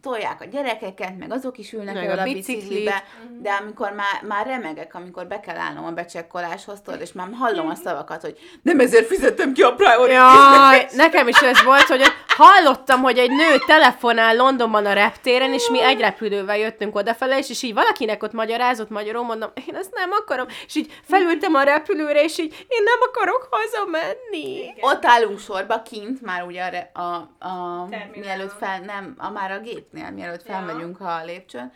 [0.00, 3.04] tolják a gyerekeket, meg azok is ülnek Meg jól a a biciklibe,
[3.40, 7.68] de amikor már, már remegek, amikor be kell állnom a becsekkoláshoz, tudod, és már hallom
[7.68, 12.02] a szavakat, hogy nem ezért fizettem ki a priority Jaj, nekem is ez volt, hogy
[12.36, 17.50] hallottam, hogy egy nő telefonál Londonban a reptéren, és mi egy repülővel jöttünk odafele, és,
[17.50, 21.62] és így valakinek ott magyarázott magyarul, mondom, én ezt nem akarom, és így felültem a
[21.62, 24.74] repülőre, és így én nem akarok hazamenni.
[24.80, 27.06] Ott állunk sorba kint, már ugye a, a,
[27.38, 28.10] a Terminálon.
[28.20, 30.52] mielőtt fel, nem, a már a gépnél, mielőtt Ja.
[30.54, 31.72] felmegyünk a lépcsőn,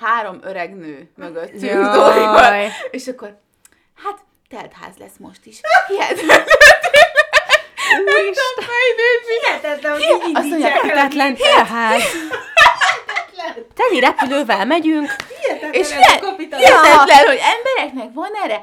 [0.00, 1.82] három öreg nő mögöttünk Jaj.
[1.92, 3.40] Dórival, és akkor,
[4.04, 5.60] hát teltház lesz most is.
[5.88, 6.42] Hihetetlen.
[8.04, 8.64] Úristen.
[9.60, 11.36] Hihetetlen, hogy így Azt mondja, a Hihetetlen.
[13.74, 15.16] Teli repülővel megyünk,
[15.70, 18.60] És ez a hihet- hihetetlen, hogy embereknek van erre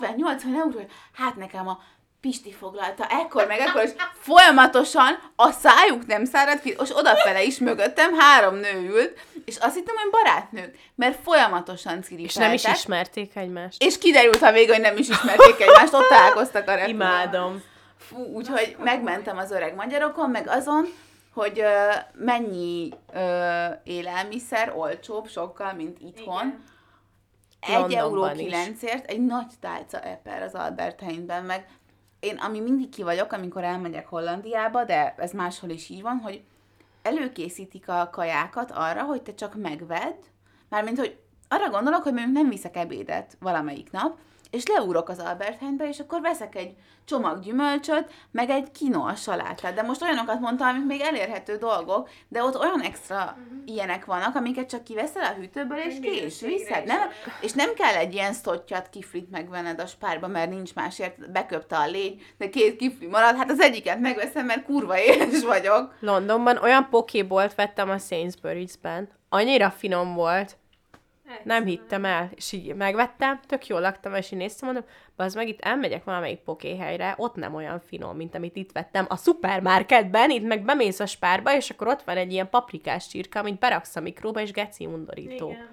[0.00, 0.80] 70-80 euró,
[1.16, 1.78] hát nekem a
[2.20, 7.58] Pisti foglalta ekkor, meg ekkor, és folyamatosan a szájuk nem száradt ki, és odafele is
[7.58, 12.24] mögöttem három nő ült, és azt hittem, hogy barátnők, mert folyamatosan ciripeltek.
[12.30, 13.82] és nem is ismerték egymást.
[13.82, 16.88] És kiderült a végén, hogy nem is ismerték egymást, ott találkoztak a repülőn.
[16.94, 17.62] Imádom.
[18.00, 20.84] Fú, úgyhogy megmentem az öreg magyarokon, meg azon,
[21.32, 26.46] hogy ö, mennyi ö, élelmiszer olcsóbb sokkal, mint itthon.
[27.66, 27.84] Igen.
[27.84, 28.26] 1 euró.
[28.26, 31.68] 9ért egy nagy tálca eper az Albert Heijnben, meg
[32.20, 36.42] én ami mindig ki vagyok, amikor elmegyek Hollandiába, de ez máshol is így van, hogy
[37.02, 40.16] előkészítik a kajákat arra, hogy te csak megvedd,
[40.68, 44.18] mármint, hogy arra gondolok, hogy mondjuk nem viszek ebédet valamelyik nap,
[44.50, 46.74] és leúrok az Albert Heijnbe, és akkor veszek egy
[47.04, 49.74] csomag gyümölcsöt, meg egy kinoa salátát.
[49.74, 54.68] De most olyanokat mondtam, amik még elérhető dolgok, de ott olyan extra ilyenek vannak, amiket
[54.68, 56.84] csak kiveszel a hűtőből, és kész, minőségre viszed.
[56.84, 56.92] is.
[56.92, 57.08] Nem,
[57.40, 61.86] és nem kell egy ilyen sztottyat kiflit megvenned a spárba, mert nincs másért, beköpte a
[61.86, 65.94] légy, de két kifli marad, hát az egyiket megveszem, mert kurva éhes vagyok.
[66.00, 69.08] Londonban olyan pokébolt vettem a Sainsbury's-ben.
[69.28, 70.58] Annyira finom volt.
[71.44, 75.48] Nem hittem el, és így megvettem, tök jól laktam, és így néztem, mondom, az meg
[75.48, 80.46] itt elmegyek valamelyik pokéhelyre, ott nem olyan finom, mint amit itt vettem a szupermarketben, itt
[80.46, 84.00] meg bemész a spárba, és akkor ott van egy ilyen paprikás csirka, amit beraksz a
[84.00, 85.50] mikróba, és geci undorító.
[85.50, 85.68] Igen.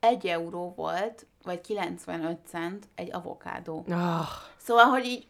[0.00, 3.84] Egy euró volt, vagy 95 cent egy avokádó.
[3.88, 5.26] Oh, Szóval, hogy így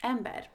[0.00, 0.48] ember.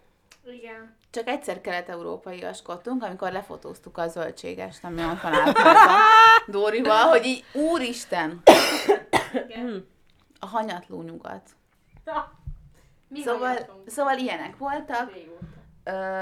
[0.45, 0.95] Igen.
[1.11, 5.99] Csak egyszer kelet-európaiaskodtunk, amikor lefotóztuk a zöldségest, ami ott általában
[6.47, 8.41] Dórival, hogy így, úristen,
[9.33, 9.87] Igen.
[10.39, 11.49] a hanyatló nyugat.
[13.07, 15.11] Mi Szóval, szóval ilyenek voltak,
[15.83, 16.21] ö,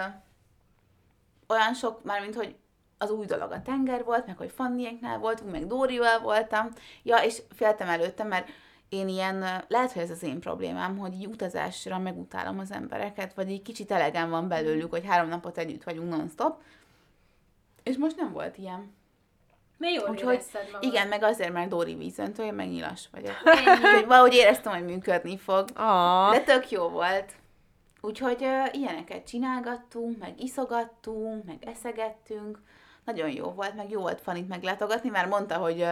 [1.47, 2.55] olyan sok, mármint, hogy
[2.97, 6.69] az új dolog a tenger volt, meg hogy Fanniéknál voltunk, meg Dórival voltam.
[7.03, 8.49] Ja, és féltem előtte, mert
[8.89, 13.51] én ilyen, lehet, hogy ez az én problémám, hogy így utazásra megutálom az embereket, vagy
[13.51, 16.61] egy kicsit elegem van belőlük, hogy három napot együtt vagyunk non-stop.
[17.83, 18.97] És most nem volt ilyen.
[19.77, 20.83] Mi jól Úgyhogy magad?
[20.83, 23.41] igen, meg azért, mert Dóri vízöntő, én meg nyilas vagyok.
[23.43, 23.79] Ennyi.
[23.83, 25.69] Úgyhogy valahogy éreztem, hogy működni fog.
[25.75, 26.31] ah.
[26.31, 27.33] De tök jó volt.
[28.01, 32.59] Úgyhogy uh, ilyeneket csinálgattunk, meg iszogattunk, meg eszegettünk.
[33.05, 35.91] Nagyon jó volt, meg jó volt Fanit meglátogatni, mert mondta, hogy uh,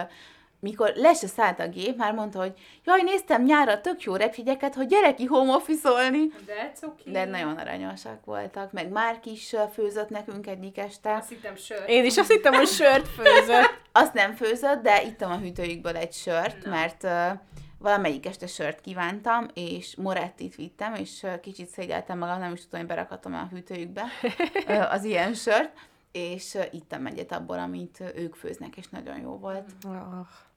[0.59, 2.53] mikor le se szállt a gép, már mondta, hogy
[2.83, 6.27] jaj, néztem nyára tök jó repjegyeket, hogy gyere ki home office-olni.
[6.45, 7.11] De cuki.
[7.11, 11.15] De nagyon aranyosak voltak, meg Márk is főzött nekünk egyik este.
[11.15, 11.89] Azt hittem sört.
[11.89, 13.85] Én is azt hittem, hogy sört főzött.
[13.91, 16.69] Azt nem főzött, de ittam a hűtőjükből egy sört, Na.
[16.69, 17.39] mert uh,
[17.79, 22.79] valamelyik este sört kívántam, és Morettit vittem, és uh, kicsit szégyeltem magam, nem is tudom,
[22.79, 24.03] hogy berakhatom a hűtőjükbe
[24.67, 25.71] uh, az ilyen sört,
[26.11, 29.65] és ittam egyet abból, amit ők főznek, és nagyon jó volt.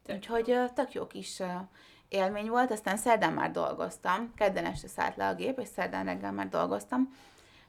[0.09, 1.42] Úgyhogy uh, tök jó kis
[2.09, 6.32] élmény volt, aztán szerdán már dolgoztam, kedden este szállt le a gép, és szerdán reggel
[6.32, 7.14] már dolgoztam,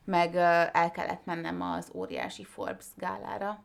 [0.03, 0.35] meg
[0.73, 3.63] el kellett mennem az óriási Forbes gálára,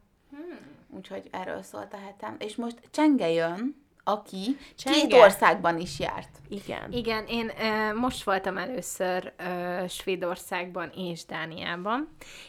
[0.89, 2.37] Úgyhogy erről szólt a hetem.
[2.39, 4.99] És most Csenge jön, aki Csenge.
[5.01, 6.29] két országban is járt.
[6.49, 6.93] Igen.
[6.93, 12.09] Igen, én uh, most voltam először uh, Svédországban és Dániában,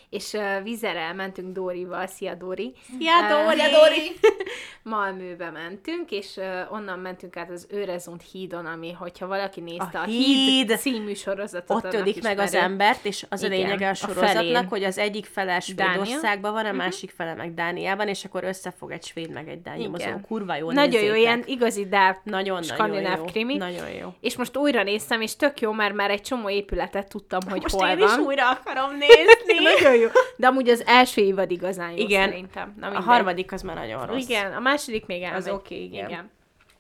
[0.10, 2.74] és uh, vizerel mentünk Dórival, szia Dóri!
[3.00, 3.58] Szia, Dóri!
[3.60, 4.12] Szia, Dóri!
[4.84, 10.02] Malmőbe mentünk, és uh, onnan mentünk át az Őrezund hídon, ami, hogyha valaki nézte A
[10.02, 10.68] a, Híd!
[10.70, 13.94] Híd című sorozatot, Ott ölik meg az embert, és az a Igen, lényege a a
[13.94, 14.68] sorozatnak, felén.
[14.68, 16.78] hogy az egyik fele Svédországban van, a Mhm.
[16.78, 20.04] másik fele meg Dániában, és akkor összefog egy svéd meg egy dán nyomozó.
[20.06, 20.22] Igen.
[20.22, 23.24] Kurva jó, Nagyon jó, ilyen igazi dark Nagyon-nagyon skandináv jó.
[23.26, 23.58] krimi.
[23.58, 24.14] Nagyon jó.
[24.22, 27.76] És most újra néztem, és tök jó, mert már egy csomó épületet tudtam, hogy Most
[27.76, 28.08] hol én van.
[28.20, 29.64] is újra akarom nézni.
[29.74, 30.08] Nagyon jó.
[30.36, 32.30] De amúgy az első évad igazán jó Igen.
[32.30, 32.76] szerintem.
[32.80, 34.24] Na, a harmadik az már nagyon rossz.
[34.28, 35.40] Igen, a második még elmegy.
[35.40, 36.10] Az oké, igen.
[36.10, 36.32] igen.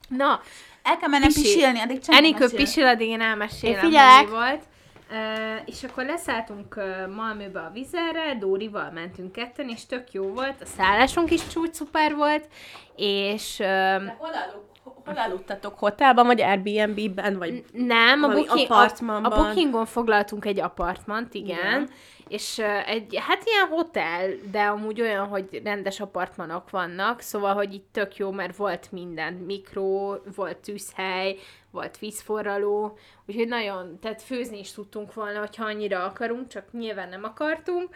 [0.09, 0.41] Na,
[0.83, 4.17] El kell mennem Pisi- pisilni, addig Csenge Enikő pisil, addig én elmesélem, Én figyelek.
[4.17, 4.61] hogy mi volt.
[5.65, 6.75] És akkor leszálltunk
[7.15, 12.15] Malmöbe a vizerre, Dórival mentünk ketten, és tök jó volt, a szállásunk is csúcs szuper
[12.15, 12.47] volt,
[12.95, 14.65] és Hol, alu-
[15.05, 15.79] hol aludtatok?
[15.79, 17.63] Hotelban, vagy Airbnb-ben, vagy...
[17.73, 19.31] Nem, a, booking, a, apartmanban.
[19.31, 21.57] a Bookingon foglaltunk egy apartmant, igen.
[21.57, 21.89] Igen.
[22.27, 27.87] És egy, hát ilyen hotel, de amúgy olyan, hogy rendes apartmanok vannak, szóval, hogy itt
[27.91, 29.33] tök jó, mert volt minden.
[29.33, 31.35] Mikro, volt tűzhely,
[31.71, 37.23] volt vízforraló, úgyhogy nagyon, tehát főzni is tudtunk volna, hogyha annyira akarunk, csak nyilván nem
[37.23, 37.95] akartunk,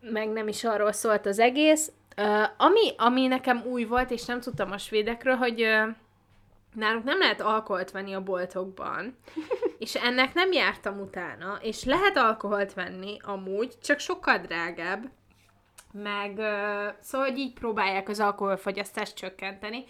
[0.00, 1.92] meg nem is arról szólt az egész.
[2.16, 5.88] Uh, ami, ami nekem új volt, és nem tudtam a svédekről, hogy uh,
[6.76, 9.16] nálunk nem lehet alkoholt venni a boltokban,
[9.78, 15.10] és ennek nem jártam utána, és lehet alkoholt venni amúgy, csak sokkal drágább,
[15.92, 16.34] meg
[17.00, 19.84] szóval, hogy így próbálják az alkoholfogyasztást csökkenteni,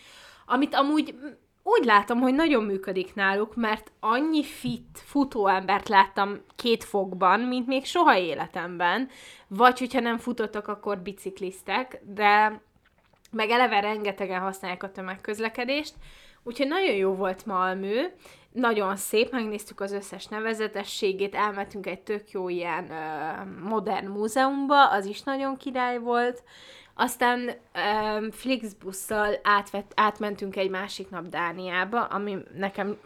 [0.46, 1.14] amit amúgy
[1.62, 7.66] úgy látom, hogy nagyon működik náluk, mert annyi fit, futó embert láttam két fokban, mint
[7.66, 9.08] még soha életemben,
[9.48, 12.60] vagy hogyha nem futottak, akkor bicikliztek, de
[13.30, 15.94] meg eleve rengetegen használják a tömegközlekedést,
[16.46, 18.02] úgyhogy nagyon jó volt Malmö,
[18.52, 25.04] nagyon szép, megnéztük az összes nevezetességét, elmentünk egy tök jó ilyen ö, modern múzeumba, az
[25.06, 26.42] is nagyon király volt,
[26.94, 32.96] aztán um, Flixbusszal átvett, átmentünk egy másik nap Dániába, ami nekem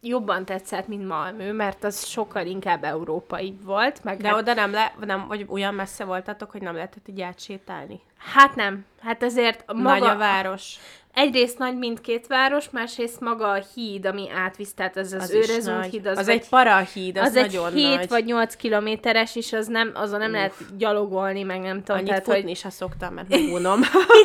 [0.00, 4.04] jobban tetszett, mint Malmö, mert az sokkal inkább európai volt.
[4.04, 7.20] Meg De hát- oda nem, le, nem, vagy olyan messze voltatok, hogy nem lehetett így
[7.20, 8.00] átsétálni?
[8.16, 8.84] Hát nem.
[9.00, 9.82] Hát azért maga...
[9.82, 10.78] Nagy a város.
[11.14, 15.64] Egyrészt nagy mindkét város, másrészt maga a híd, ami átvisz, tehát az az, Az is
[15.64, 15.90] nagy.
[15.90, 18.08] híd, az, Az egy parahíd, az, az egy nagyon 7 nagy.
[18.08, 21.96] vagy 8 kilométeres, és az nem, azon nem lehet gyalogolni, meg nem tudom.
[21.96, 22.48] Annyit tehát, futni hogy...
[22.48, 22.56] hogy...
[22.56, 23.80] se szoktam, mert megunom.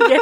[0.06, 0.22] igen,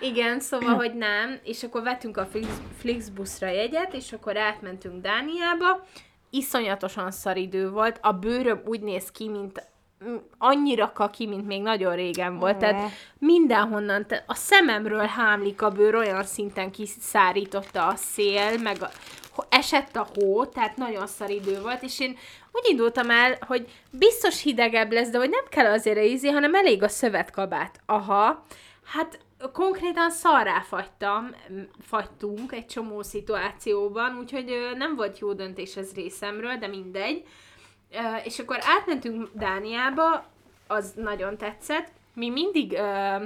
[0.12, 1.38] igen, szóval, hogy nem.
[1.44, 2.48] És akkor vettünk a Flix,
[2.78, 5.86] Flixbuszra jegyet, és akkor átmentünk Dániába.
[6.30, 7.98] Iszonyatosan szar idő volt.
[8.02, 9.70] A bőröm úgy néz ki, mint
[10.38, 12.56] annyira kaki, mint még nagyon régen volt.
[12.56, 18.76] Tehát mindenhonnan, te, a szememről hámlik a bőr, olyan szinten kiszárította a szél, meg
[19.36, 22.16] a, esett a hó, tehát nagyon szar idő volt, és én
[22.52, 26.54] úgy indultam el, hogy biztos hidegebb lesz, de hogy nem kell azért a ízi, hanem
[26.54, 27.80] elég a szövetkabát.
[27.86, 28.44] Aha,
[28.84, 29.18] hát
[29.52, 31.30] konkrétan szarrá fagytam,
[31.80, 37.24] fagytunk egy csomó szituációban, úgyhogy nem volt jó döntés ez részemről, de mindegy.
[38.24, 40.24] És akkor átmentünk Dániába,
[40.66, 41.88] az nagyon tetszett.
[42.14, 43.16] Mi mindig ö,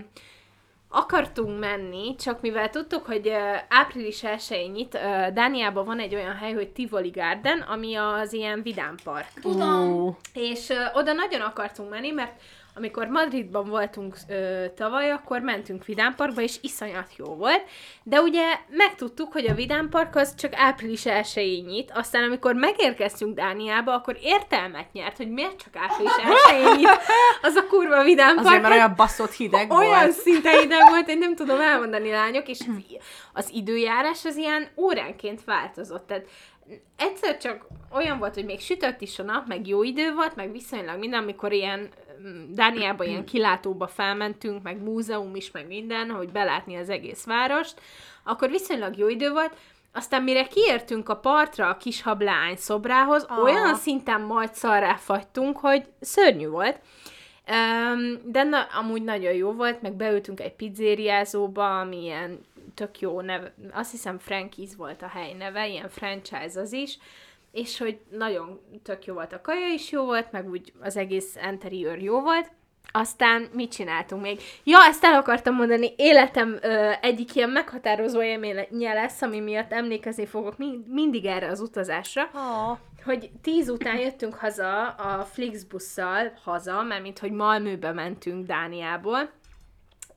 [0.88, 6.36] akartunk menni, csak mivel tudtuk, hogy ö, április 1 nyit, ö, Dániában van egy olyan
[6.36, 9.28] hely, hogy Tivoli Garden, ami az ilyen vidámpark.
[9.40, 10.16] Tudom.
[10.34, 12.40] És ö, oda nagyon akartunk menni, mert
[12.76, 17.62] amikor Madridban voltunk ö, tavaly, akkor mentünk Vidámparkba, és iszonyat jó volt,
[18.02, 23.94] de ugye megtudtuk, hogy a Vidámpark az csak április 1 nyit, aztán amikor megérkeztünk Dániába,
[23.94, 26.12] akkor értelmet nyert, hogy miért csak április
[26.50, 26.98] 1 nyit
[27.42, 28.46] az a kurva Vidámpark.
[28.46, 30.12] Azért, mert olyan baszott hideg olyan volt.
[30.12, 32.60] szinte hideg volt, én nem tudom elmondani, lányok, és
[33.32, 36.06] az időjárás az ilyen óránként változott.
[36.06, 36.26] Tehát
[36.96, 40.52] egyszer csak olyan volt, hogy még sütött is a nap, meg jó idő volt, meg
[40.52, 41.88] viszonylag minden, amikor ilyen
[42.48, 47.80] Dániába ilyen kilátóba felmentünk, meg múzeum is, meg minden, hogy belátni az egész várost,
[48.24, 49.56] akkor viszonylag jó idő volt,
[49.92, 53.42] aztán mire kiértünk a partra a kis hablány szobrához, Ah.
[53.42, 56.80] olyan szinten majd szarrá fagytunk, hogy szörnyű volt.
[58.22, 62.40] De na, amúgy nagyon jó volt, meg beültünk egy pizzériázóba, ami ilyen
[62.74, 66.98] tök jó neve, azt hiszem Frankie's volt a hely neve, ilyen franchise az is,
[67.56, 71.36] és hogy nagyon tök jó volt a kaja is jó volt, meg úgy az egész
[71.50, 72.50] interior jó volt.
[72.92, 74.40] Aztán mit csináltunk még?
[74.64, 80.26] Ja, ezt el akartam mondani, életem ö, egyik ilyen meghatározó élménye lesz, ami miatt emlékezni
[80.26, 82.76] fogok mi- mindig erre az utazásra, Oh.
[83.04, 89.30] hogy tíz után jöttünk haza a Flixbusszal, haza, mert mint hogy Malmöbe mentünk Dániából,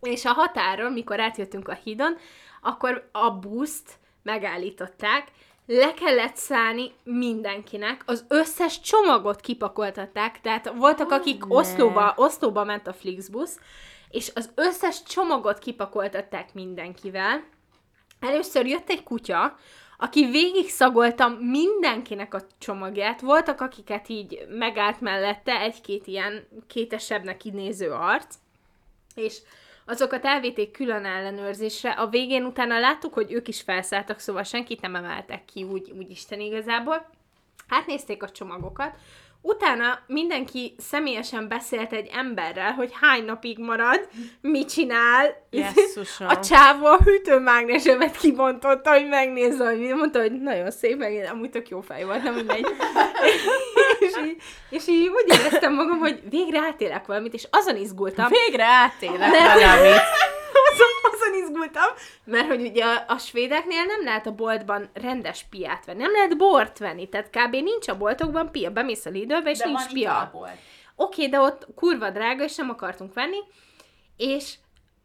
[0.02, 2.18] és a határon, mikor átjöttünk a hídon,
[2.62, 5.28] akkor a buszt megállították,
[5.72, 11.56] le kellett szállni mindenkinek, az összes csomagot kipakoltatták, tehát voltak, akik ne.
[11.56, 13.60] Oszlóba, Oszlóba ment a Flixbusz,
[14.10, 17.44] és az összes csomagot kipakoltatták mindenkivel.
[18.20, 19.58] Először jött egy kutya,
[19.98, 23.22] aki végig szagolta mindenkinek a csomagját.
[23.22, 28.36] Voltak, akiket így megállt mellette egy-két ilyen kétesebbnek kinéző arc,
[29.16, 29.38] és
[29.90, 31.92] azokat elvitték külön ellenőrzésre.
[31.92, 36.10] A végén utána láttuk, hogy ők is felszálltak, szóval senkit nem emeltek ki úgy, úgy
[36.10, 37.10] Isten igazából.
[37.68, 38.96] Átnézték a csomagokat,
[39.42, 44.08] Utána mindenki személyesen beszélt egy emberrel, hogy hány napig marad,
[44.42, 45.48] mit csinál.
[45.50, 46.28] Jesszusom.
[46.28, 49.80] A csávó a hűtőmágnesemet kibontotta, hogy megnézze, hogy.
[49.80, 52.66] Mondta, hogy nagyon szép, meg amúgy tök jó fej volt, nem mindegy.
[54.00, 54.38] és, így,
[54.70, 58.28] és így úgy éreztem magam, hogy végre átélek valamit, és azon izgultam.
[58.30, 60.02] Végre átélek valamit.
[61.50, 61.90] Izgultam,
[62.24, 66.38] mert hogy ugye a, a svédeknél nem lehet a boltban rendes piát venni, nem lehet
[66.38, 67.52] bort venni, tehát kb.
[67.52, 70.32] nincs a boltokban pia, bemész a Lidlbe, és De nincs van pia.
[70.96, 73.38] Oké, de ott kurva drága, és nem akartunk venni,
[74.18, 74.54] és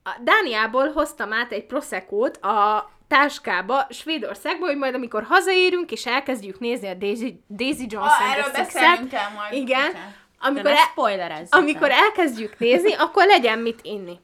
[0.03, 6.59] a Dániából hoztam át egy proszekót a táskába Svédországba, hogy majd amikor hazaérünk, és elkezdjük
[6.59, 9.53] nézni a Daisy, Daisy Ah, and erről Sixet, kell majd.
[9.53, 9.93] igen,
[10.39, 11.99] amikor, el, amikor el.
[11.99, 14.21] elkezdjük nézni, akkor legyen mit inni.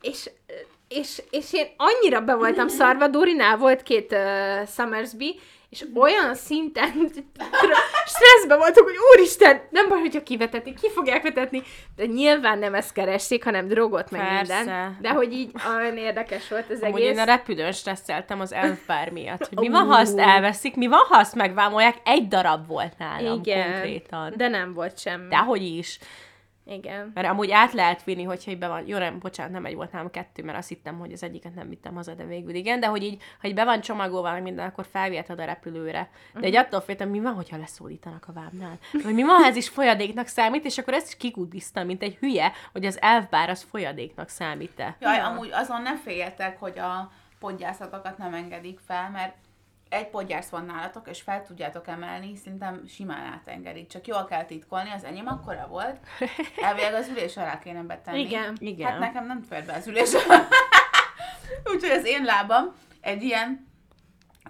[0.00, 0.30] És,
[0.94, 5.40] és, és én annyira be voltam szarva, Dorinál volt két uh, Summersby,
[5.72, 6.92] és olyan szinten
[8.14, 11.62] stresszben voltunk, hogy úristen, nem baj, hogyha kivetetik, ki fogják vetetni,
[11.96, 14.56] de nyilván nem ezt keresték, hanem drogot, meg Persze.
[14.56, 14.98] minden.
[15.00, 17.12] De hogy így olyan érdekes volt az Amúgy egész.
[17.12, 21.00] én a repülőn stresszeltem az elfpár miatt, hogy mi van, ha azt elveszik, mi van,
[21.08, 24.32] ha azt megvámolják, egy darab volt nálam Igen, konkrétan.
[24.36, 25.28] de nem volt semmi.
[25.28, 25.98] Dehogy is.
[26.64, 27.10] Igen.
[27.14, 29.92] Mert amúgy át lehet vinni, hogyha így be van, jó nem, bocsánat, nem egy volt,
[29.92, 32.86] nálam kettő, mert azt hittem, hogy az egyiket nem vittem haza, de végül igen, de
[32.86, 36.10] hogy így, ha így be van csomagolva minden, akkor felviheted a repülőre.
[36.34, 38.78] De egy attól féltem, mi van, hogyha leszólítanak a vámnál?
[39.02, 42.14] Vagy mi van, ha ez is folyadéknak számít, és akkor ezt is kigudiztam, mint egy
[42.14, 44.96] hülye, hogy az elfbár az folyadéknak számít-e.
[45.00, 49.34] Jaj, amúgy azon ne féljetek, hogy a podgyászatokat nem engedik fel, mert
[49.92, 53.86] egy podgyász van nálatok, és fel tudjátok emelni, szerintem simán átengedik.
[53.86, 55.96] Csak jól kell titkolni, az enyém akkora volt.
[56.66, 58.20] Elvileg az ülés alá kéne betenni.
[58.20, 58.56] Igen.
[58.58, 58.90] Igen.
[58.90, 60.12] Hát nekem nem fért be az ülés.
[61.72, 63.70] Úgyhogy az én lábam egy ilyen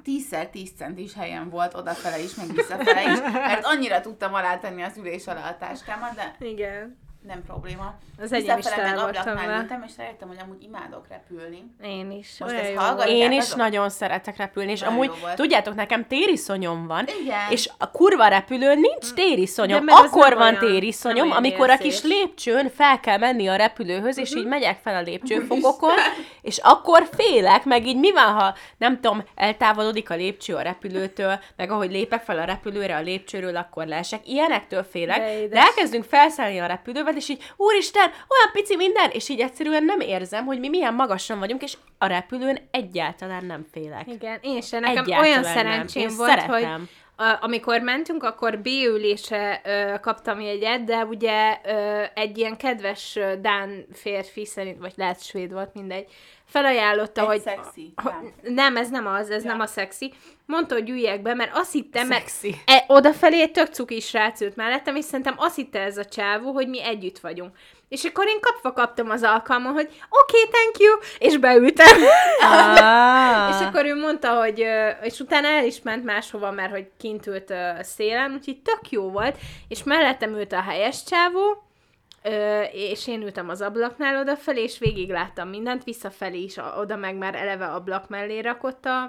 [0.05, 5.26] 10x10 centis helyen volt odafele is, meg visszafele is, mert annyira tudtam alátenni az ülés
[5.26, 6.99] alá a táskámat, de Igen.
[7.26, 7.94] Nem probléma.
[8.22, 11.62] Az enyém is ültem, és rájöttem, hogy amúgy imádok repülni.
[11.82, 12.36] Én is.
[12.38, 13.16] Most ezt hallgatják?
[13.16, 13.56] Én is azok?
[13.56, 17.50] nagyon szeretek repülni, és Nagyon amúgy, tudjátok, nekem tériszonyom van, Igen.
[17.50, 19.84] és a kurva repülőn nincs tériszonyom.
[19.84, 22.00] Mert az Akkor van olyan- tériszonyom, olyan amikor a érzés.
[22.00, 24.38] kis lépcsőn fel kell menni a repülőhöz, és Mhm.
[24.38, 25.94] így megyek fel a lépcsőfokokon,
[26.42, 31.38] és akkor félek, meg így mi van, ha nem tudom, eltávolodik a lépcső a repülőtől,
[31.56, 34.28] meg ahogy lépek fel a repülőre a lépcsőről, akkor leesek.
[34.28, 36.66] Ilyenektől félek, De de, elkezdünk felszállni a
[37.12, 40.94] repülővel, és így, úristen, olyan pici minden, és így egyszerűen nem érzem, hogy mi milyen
[40.94, 44.06] magasan vagyunk, és a repülőn egyáltalán nem félek.
[44.06, 44.80] Igen, én sem.
[44.80, 45.52] Nekem Egyáltalán olyan nem.
[45.54, 46.50] szerencsém Én volt, szeretem.
[46.50, 46.88] hogy
[47.40, 54.46] amikor mentünk, akkor B-ülésre ö, kaptam jegyet, de ugye ö, egy ilyen kedves Dán férfi
[54.46, 56.06] szerint, vagy lehet svéd volt, mindegy,
[56.53, 57.40] felajánlotta, Egy hogy...
[57.40, 57.92] szexi.
[57.96, 58.76] hogy- Nem.
[58.76, 59.50] Ez nem az, ez Ja.
[59.50, 60.12] nem a szexi.
[60.46, 62.55] Mondta, hogy üljek be, mert azt hittem, mert Szexi.
[62.66, 66.68] e, odafelé tök cuki srác ült mellettem, és szerintem azt hitte ez a csávó, hogy
[66.68, 67.57] mi együtt vagyunk.
[67.88, 71.96] És akkor én kapva kaptam az alkalmon, hogy oké, okay, thank you, és beültem.
[72.40, 73.48] Ah.
[73.61, 74.64] És akkor ő mondta, hogy,
[75.03, 79.36] és utána el is ment máshova, mert hogy kint ült szélen, úgyhogy tök jó volt,
[79.68, 81.62] és mellettem ült a helyes csávó,
[82.22, 87.16] ö, és én ültem az ablaknál odafelé, és végig láttam mindent, visszafelé is, oda meg
[87.16, 89.02] már eleve ablak mellé rakott a,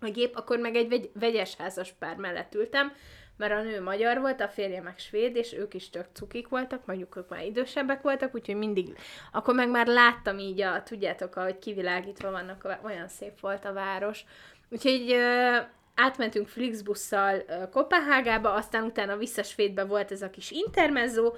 [0.00, 2.92] a gép, akkor meg egy vegy, vegyes házas pár mellett ültem,
[3.36, 6.86] mert a nő magyar volt, a férje meg svéd, és ők is tök cukik voltak,
[6.86, 8.96] mondjuk ők már idősebbek voltak, úgyhogy mindig,
[9.32, 14.24] akkor meg már láttam így a, tudjátok, ahogy kivilágítva vannak, olyan szép volt a város.
[14.68, 15.56] Úgyhogy ö,
[15.94, 21.32] átmentünk Flixbusszal Kopenhágába, aztán utána vissza Svédbe volt ez a kis intermezzo,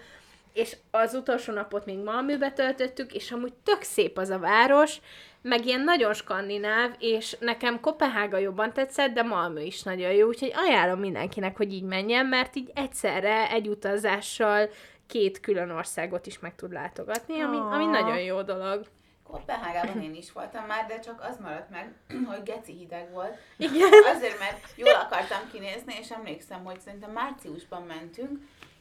[0.54, 4.96] és az utolsó napot még Malmöbe töltöttük, és amúgy tök szép az a város,
[5.42, 10.52] meg ilyen nagyon skandináv, és nekem Kopenhága jobban tetszett, de Malmö is nagyon jó, úgyhogy
[10.54, 14.68] ajánlom mindenkinek, hogy így menjen, mert így egyszerre egy utazással
[15.06, 17.90] két külön országot is meg tud látogatni, ami, ami Ah.
[17.90, 18.86] nagyon jó dolog.
[19.22, 21.94] Kopenhágában én is voltam már, de csak az maradt meg,
[22.30, 23.34] hogy geci hideg volt.
[23.56, 23.90] Igen.
[24.14, 28.38] Azért, mert jól akartam kinézni, és emlékszem, hogy szerintem márciusban mentünk,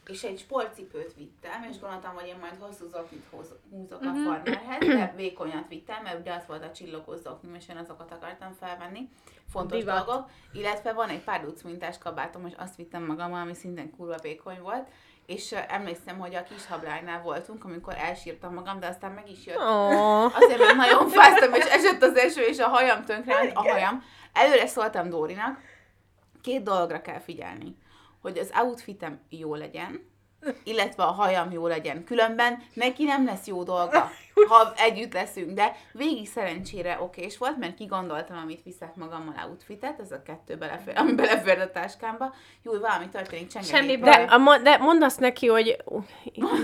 [0.08, 5.12] és egy sportcipőt vittem, és gondoltam, hogy én majd hosszú zoknit húzok a farmerhez, de
[5.16, 9.08] vékonyat vittem, mert ugye az volt a csillogó zoknim, és én azokat akartam felvenni.
[9.48, 10.04] Fontos Divat.
[10.04, 10.30] dolgok.
[10.52, 14.88] Illetve van egy pár mintás kabátom, és azt vittem magammal, ami szintén kurva vékony volt.
[15.26, 19.56] És emlékszem, hogy a kis hablánynál voltunk, amikor elsírtam magam, de aztán meg is jött
[19.56, 20.36] Oh.
[20.36, 24.02] Azért, mert nagyon fáztam, és esett az eső, és a hajam tönkre, a hajam.
[24.32, 25.58] Előre szóltam Dórinak,
[26.42, 27.76] két dologra kell figyelni.
[28.24, 30.12] Hogy az outfitem jó legyen,
[30.64, 32.04] illetve a hajam jó legyen.
[32.04, 34.10] Különben neki nem lesz jó dolga,
[34.48, 35.50] ha együtt leszünk.
[35.50, 40.96] De végig szerencsére okés volt, mert kigondoltam, amit viszek magammal outfitet, ez a kettő belefér,
[40.96, 42.34] ami belefér a táskámba.
[42.62, 43.76] Jó, valami történik, csengeni.
[43.76, 44.54] Semmi De, baj.
[44.54, 45.76] a, de mondasz neki, hogy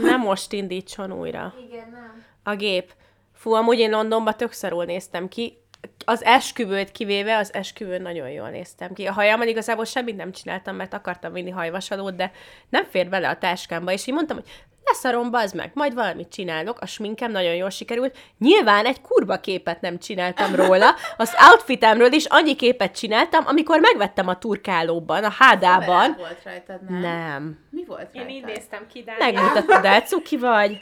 [0.03, 2.25] nem most indítson újra Igen, nem.
[2.43, 2.93] a gép.
[3.33, 5.60] Fú, amúgy én Londonba tökszörül néztem ki.
[6.05, 9.07] Az esküvőt kivéve, az esküvőn nagyon jól néztem ki.
[9.07, 12.33] A hajammal igazából semmit nem csináltam, mert akartam vinni hajvasalót, de
[12.68, 14.49] nem fér bele a táskámba, és így mondtam, hogy
[14.85, 18.18] leszarom, bazd meg, majd valamit csinálok, a sminkem nagyon jól sikerült.
[18.39, 24.28] Nyilván egy kurva képet nem csináltam róla, az outfitemről is annyi képet csináltam, amikor megvettem
[24.28, 26.14] a turkálóban, a hádában.
[26.18, 27.01] Volt rajtad, nem?
[27.01, 27.59] Nem.
[27.70, 28.31] Mi volt rajtad?
[28.31, 29.24] Én így néztem ki, Dánia.
[29.24, 30.81] Megmutatod el, cuki vagy?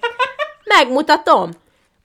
[0.65, 1.51] Megmutatom.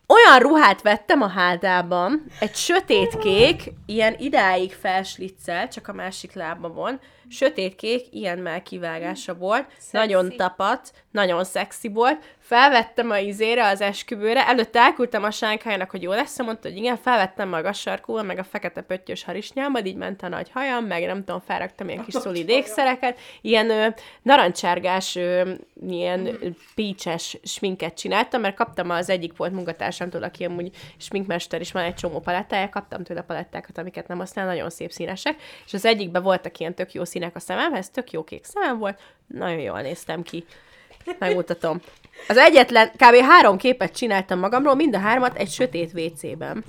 [0.07, 6.99] Olyan ruhát vettem a hádában, egy sötétkék, ilyen idáig felsliccel, csak a másik lábamon,
[7.29, 9.97] sötétkék, ilyen már kivágása volt, Szexi.
[9.97, 16.01] nagyon tapadt, nagyon szexi volt, felvettem a izére, az esküvőre, előtte elküldtem a sánkájának, hogy
[16.01, 20.21] jó lesz, mondta, hogy igen, felvettem magas sarkúval, meg a fekete pöttyös harisnyámmal, így ment
[20.21, 23.87] a nagy hajam, meg nem tudom, felraktam ilyen kis szolid ékszereket, ilyen ö,
[24.21, 25.51] narancsárgás, ö,
[25.87, 31.71] ilyen ö, pícses sminket csináltam, mert kaptam az egyik volt munkatársamtól, aki amúgy sminkmester is
[31.71, 35.85] van egy csomó palettája, kaptam tőle palettákat, amiket nem használ, nagyon szép színesek, és az
[35.85, 39.81] egyikben voltak ilyen tök jó színek a szememhez, tök jó kék szemem volt, nagyon jól
[39.81, 40.45] néztem ki.
[41.19, 41.81] Megmutatom.
[42.27, 43.15] Az egyetlen, kb.
[43.15, 46.63] három képet csináltam magamról, mind a hármat egy sötét WC-ben.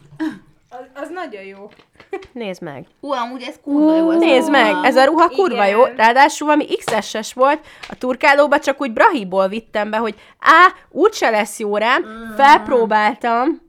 [0.68, 1.70] Az, az nagyon jó.
[2.32, 2.86] Nézd meg.
[3.00, 4.08] Ú, amúgy ez kurva jó.
[4.08, 5.68] az Nézd meg, ez a ruha kurva Igen.
[5.68, 11.30] jó, ráadásul valami XS-es volt, a turkálóba csak úgy brahiból vittem be, hogy á, úgyse
[11.30, 13.62] lesz jó rám, felpróbáltam,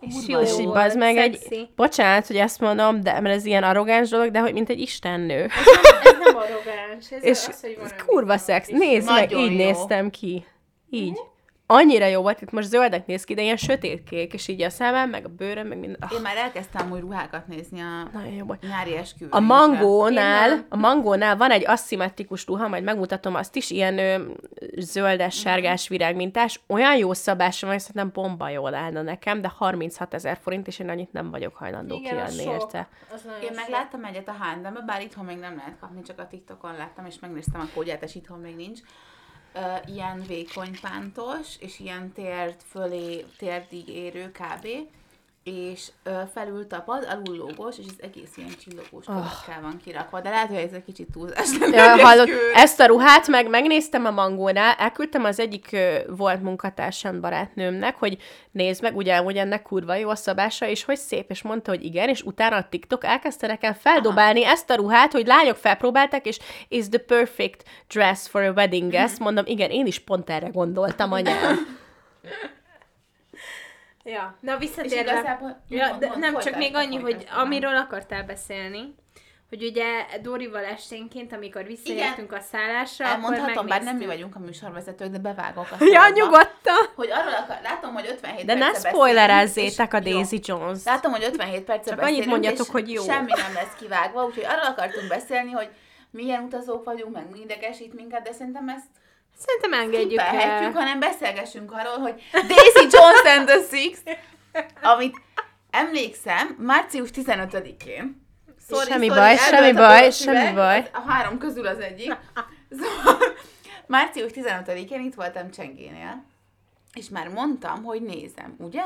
[0.00, 4.08] És és így bazd meg egy, bocsánat, hogy ezt mondom, de mert ez ilyen arrogáns
[4.08, 5.42] dolog, de hogy mint egy istennő.
[5.42, 8.68] Ez nem arrogáns, ez és az, hogy van ez kurva szex.
[8.68, 9.56] Nézd meg, így jó.
[9.56, 10.44] néztem ki.
[10.90, 11.18] Így.
[11.72, 15.10] Annyira jó volt, itt most zöldek néz ki, de ilyen sötétkék, és így a szemem,
[15.10, 15.98] meg a bőröm, meg minden.
[16.12, 18.62] Én Ah, már elkezdtem új ruhákat nézni a nagyon jó volt.
[18.62, 19.30] nyári esküvőn.
[19.32, 24.22] A mangónál, Én a mangónál van egy aszimmetrikus ruha, majd megmutatom azt is, ilyen ö,
[24.78, 26.60] zöldes, sárgás virágmintás.
[26.66, 30.78] Olyan jó szabása van, hogy szerintem bomba jól állna nekem, de 36 ezer forint, és
[30.78, 32.88] én annyit nem vagyok hajlandó Igen, kiadni érte.
[33.42, 36.76] Én meg láttam egyet a H&M-be, bár itthon még nem lehet kapni, csak a TikTokon
[36.76, 38.78] láttam, és megnéztem a kódját, és itthon még nincs.
[39.54, 44.66] Uh, ilyen vékony pántos, és ilyen térd fölé, térdig érő kb.
[45.44, 50.20] És uh, felül tapad, alul lógos, és ez egész ilyen csillogós kövekkel van kirakva.
[50.20, 51.58] De lehet, hogy ez egy kicsit túlzás.
[51.58, 52.54] lenne Ja, esküvőn.
[52.54, 58.18] ezt a ruhát meg megnéztem a mangónál, elküldtem az egyik ö, volt munkatársam barátnőmnek, hogy
[58.50, 61.84] nézd meg, ugye, hogy ennek kurva jó a szabása, és hogy szép, és mondta, hogy
[61.84, 64.52] igen, és utána a TikTok elkezdte nekem feldobálni Aha.
[64.52, 66.38] ezt a ruhát, hogy lányok felpróbálták, és
[66.68, 69.18] is the perfect dress for a wedding guest.
[69.18, 71.56] Mondom, igen, én is pont erre gondoltam, anyám.
[74.10, 75.12] Ja, na És visszatérve...
[75.12, 75.62] igazából...
[75.68, 78.94] Ja, mond- mond, nem, csak még annyi, hogy amiről akartál beszélni,
[79.48, 79.84] hogy ugye
[80.22, 85.18] Dorival esténként, amikor visszajöttünk a szállásra, Elmondhatom, akkor bár nem mi vagyunk a műsorvezetők, de
[85.18, 86.86] bevágok a ja, nyugodtan!
[86.94, 90.04] Hogy arról akar, látom, hogy 57 De ne spoilerezzétek a és-.
[90.04, 90.84] Daisy Jones.
[90.84, 93.02] Látom, hogy 57 perce Csak annyit mondjatok, és hogy jó.
[93.02, 95.68] semmi nem lesz kivágva, úgyhogy arról akartunk beszélni, hogy
[96.10, 98.86] milyen utazók vagyunk, meg mi idegesít minket, de szerintem ezt
[99.46, 100.70] Szerintem engedjük el.
[100.72, 103.98] hanem beszélgessünk arról, hogy Daisy Jones and the Six,
[104.82, 105.16] amit
[105.70, 108.28] emlékszem, március 15-én
[108.88, 110.90] Semmi baj, semmi baj, semmi baj.
[110.92, 112.16] A három közül az egyik.
[112.70, 113.18] Szóval
[113.86, 116.24] március 15-én itt voltam Csengénél,
[116.94, 118.82] és már mondtam, hogy nézem, ugye?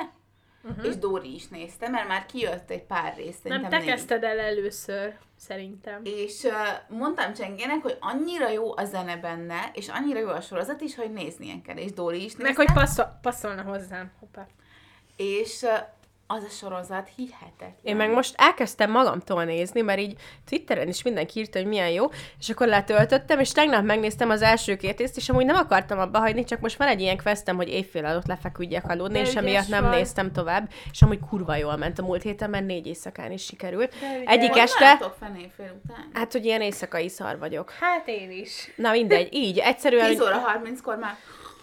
[0.69, 0.87] Uh-huh.
[0.87, 3.37] És Dóri is nézte, mert már kijött egy pár rész.
[3.43, 3.87] Nem, te négy.
[3.87, 6.01] kezdted el először, szerintem.
[6.05, 6.53] És uh,
[6.99, 11.12] mondtam Csengének, hogy annyira jó a zene benne, és annyira jó a sorozat is, hogy
[11.12, 11.77] néznien kell.
[11.77, 12.43] És Dóri is nézte.
[12.43, 14.12] Meg hogy passzol, passzolna hozzám.
[14.21, 14.47] Hoppá.
[15.17, 15.71] És uh,
[16.27, 17.75] az a sorozat hihetetlen.
[17.83, 20.16] Én meg most elkezdtem magamtól nézni, mert így
[20.49, 22.07] Twitteren is mindenki írta, hogy milyen jó,
[22.39, 26.18] és akkor letöltöttem, és tegnap megnéztem az első két részt, és amúgy nem akartam abba
[26.18, 29.85] hagyni, csak most van egy ilyen questem, hogy éjfél alatt lefeküdjek aludni, és emiatt nem
[29.85, 29.97] vagy.
[29.97, 33.95] néztem tovább, és amúgy kurva jól ment a múlt héten, mert négy éjszakán is sikerült.
[34.01, 34.22] De.
[34.31, 36.11] Egyik Hogy este, után?
[36.12, 37.70] hát hogy ilyen éjszakai szar vagyok.
[37.81, 38.72] Hát én is.
[38.77, 40.09] Na mindegy, így, egyszerűen...
[40.09, 41.16] 10 óra 30-kor már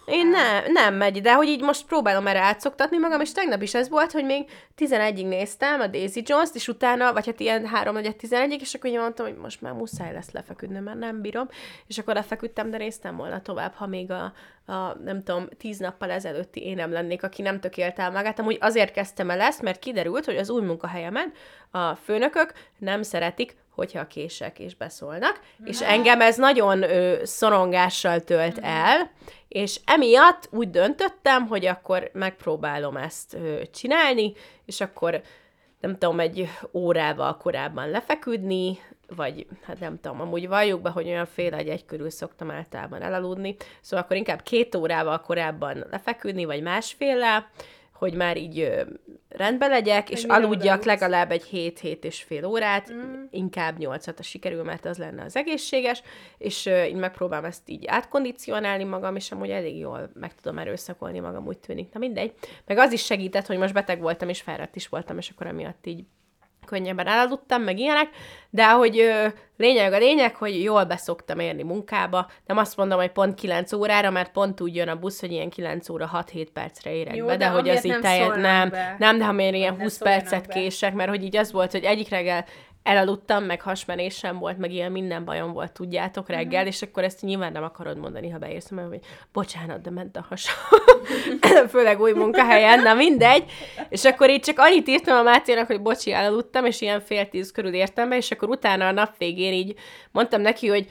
[0.06, 3.74] Én nem, nem megy, de hogy így most próbálom erre átszoktatni magam, és tegnap is
[3.74, 7.94] ez volt, hogy még 11-ig néztem a Daisy Jones-t, és utána, vagy hát ilyen 3
[7.94, 11.48] 4 11 és akkor így mondtam, hogy most már muszáj lesz lefeküdni, mert nem bírom,
[11.86, 14.32] és akkor lefeküdtem, de néztem volna tovább, ha még a,
[14.72, 18.38] a nem tudom, 10 nappal ezelőtti én nem lennék, aki nem tökélt el magát.
[18.38, 21.32] Amúgy azért kezdtem el ezt, mert kiderült, hogy az új munkahelyemen
[21.70, 28.58] a főnökök nem szeretik, hogyha kések és beszólnak, és engem ez nagyon ö, szorongással tölt
[28.62, 29.10] el,
[29.48, 34.32] és emiatt úgy döntöttem, hogy akkor megpróbálom ezt ö, csinálni,
[34.64, 35.22] és akkor
[35.80, 38.78] nem tudom, egy órával korábban lefeküdni,
[39.16, 43.02] vagy hát nem tudom, amúgy valljuk be, hogy olyan fél egy egy körül szoktam általában
[43.02, 47.50] elaludni, szóval akkor inkább két órával korábban lefeküdni, vagy másféllel,
[48.02, 48.82] hogy már így ö,
[49.28, 53.22] rendbe legyek, és mire aludjak legalább egy 7-7 és fél órát, mm.
[53.30, 56.02] inkább 8-at a sikerül, mert az lenne az egészséges,
[56.38, 61.20] és ö, így megpróbálom ezt így átkondicionálni magam, és amúgy elég jól meg tudom erőszakolni
[61.20, 61.92] magam, úgy tűnik.
[61.92, 62.32] Na mindegy.
[62.66, 65.86] Meg az is segített, hogy most beteg voltam, és fáradt is voltam, és akkor emiatt
[65.86, 66.04] így
[66.66, 68.08] könnyebben elaludtam, meg ilyenek,
[68.50, 72.30] de hogy ö, lényeg a lényeg, hogy jól beszoktam érni munkába.
[72.46, 75.50] Nem azt mondom, hogy pont 9 órára, mert pont úgy jön a busz, hogy ilyen
[75.50, 78.68] 9 óra 6-7 percre érek Jó, be, de, de hogy az nem teljes, szólnak nem,
[78.68, 78.96] be.
[78.98, 80.54] nem, de ha miért ilyen Ne 20 szóljanak percet be.
[80.54, 82.44] kések, mert hogy így az volt, hogy egyik reggel
[82.82, 86.68] elaludtam, meg hasmenésem volt, meg ilyen minden bajom volt, tudjátok, reggel, Mhm.
[86.70, 89.00] és akkor ezt nyilván nem akarod mondani, ha beérsz, mert hogy
[89.32, 90.54] bocsánat, de ment a hasom.
[91.72, 93.44] Főleg új munkahelyen, na mindegy.
[93.88, 97.52] És akkor így csak annyit írtam a Máténak, hogy bocsi, elaludtam, és ilyen fél tíz
[97.52, 99.74] körül értem be, és akkor utána a nap végén így
[100.10, 100.86] mondtam neki, hogy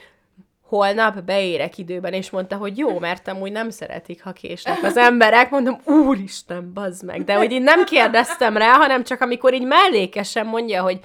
[0.62, 5.50] holnap beérek időben, és mondta, hogy jó, mert amúgy nem szeretik, ha késnek az emberek.
[5.50, 7.24] Mondom, úristen, bazd meg.
[7.24, 11.00] De hogy így nem kérdeztem rá, hanem csak amikor így mellékesen mondja, hogy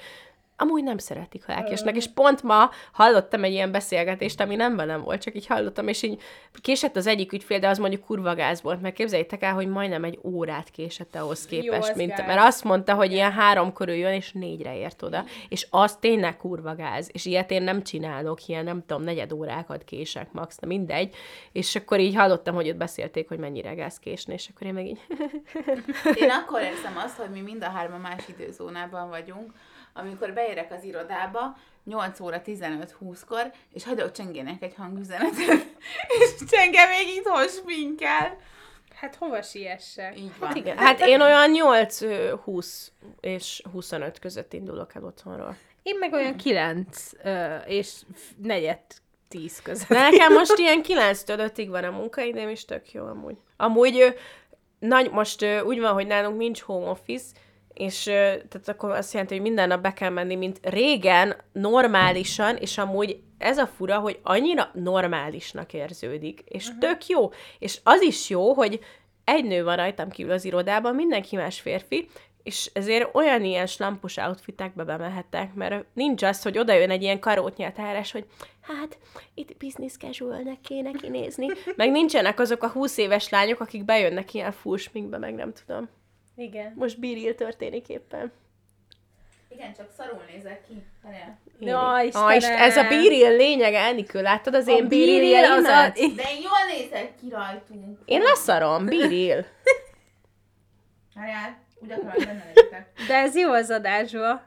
[0.60, 1.96] amúgy nem szeretik, ha elkésnek.
[1.96, 6.02] És pont ma hallottam egy ilyen beszélgetést, ami nem velem volt, csak így hallottam, és
[6.02, 6.20] így
[6.60, 10.04] késett az egyik ügyfél, de az mondjuk kurva gáz volt, mert képzeljétek el, hogy majdnem
[10.04, 12.26] egy órát késett ahhoz képest, az mint, gáz.
[12.26, 16.36] mert azt mondta, hogy ilyen három körül jön, és négyre ért oda, és az tényleg
[16.36, 20.66] kurva gáz, és ilyet én nem csinálok, ilyen nem tudom, negyed órákat kések max, de
[20.66, 21.14] mindegy,
[21.52, 24.86] és akkor így hallottam, hogy ott beszélték, hogy mennyire gáz késni, és akkor én meg
[24.86, 25.00] így,
[26.14, 29.52] Én akkor érzem azt, hogy mi mind a hárman más időzónában vagyunk,
[29.98, 35.66] amikor beérek az irodába, 8 óra 15-20-kor, és hagyok Csengének egy hangüzenetet,
[36.18, 38.36] és Csenge még itthon sminkel.
[38.94, 40.18] Hát hova siessek?
[40.18, 40.48] Így van.
[40.48, 45.56] hát igen, hát én olyan 8, ö, 20 és 25 között indulok el otthonról.
[45.82, 48.80] Én meg olyan kilenc ö, és f- negyed
[49.28, 49.88] tíz között.
[49.88, 53.36] De nekem most ilyen 9-től 5-ig van a munkaidőm, és tök jó amúgy.
[53.56, 54.14] Amúgy
[54.78, 57.26] nagy, most úgy van, hogy nálunk nincs home office,
[57.78, 62.78] és tehát akkor azt jelenti, hogy minden nap be kell menni, mint régen, normálisan, és
[62.78, 66.80] amúgy ez a fura, hogy annyira normálisnak érződik, és uh-huh.
[66.80, 67.30] tök jó.
[67.58, 68.80] És az is jó, hogy
[69.24, 72.08] egy nő van rajtam kívül az irodában, mindenki más férfi,
[72.42, 77.20] és ezért olyan ilyen slampos outfitekbe bemehetek, mert nincs az, hogy oda jön egy ilyen
[77.20, 78.24] karótnyeltárás, hogy
[78.60, 78.98] hát
[79.34, 81.46] itt business casualnek kéne kinézni.
[81.76, 85.88] Meg nincsenek azok a 20 éves lányok, akik bejönnek ilyen full sminkbe, meg nem tudom.
[86.38, 86.72] Igen.
[86.76, 88.32] Most biril történik éppen.
[89.48, 90.82] Igen, csak szarul nézek ki.
[91.60, 92.58] Ja, Istenem!
[92.58, 95.52] ez a biril lényege, Enikő, láttad az én A biril biriljeim?
[95.52, 95.98] az a- De
[96.30, 97.98] én jól nézek ki rajtunk.
[98.04, 99.44] Én leszarom, biril.
[101.14, 102.92] Várjál, úgy legyek.
[103.06, 104.42] De ez jó az adásba.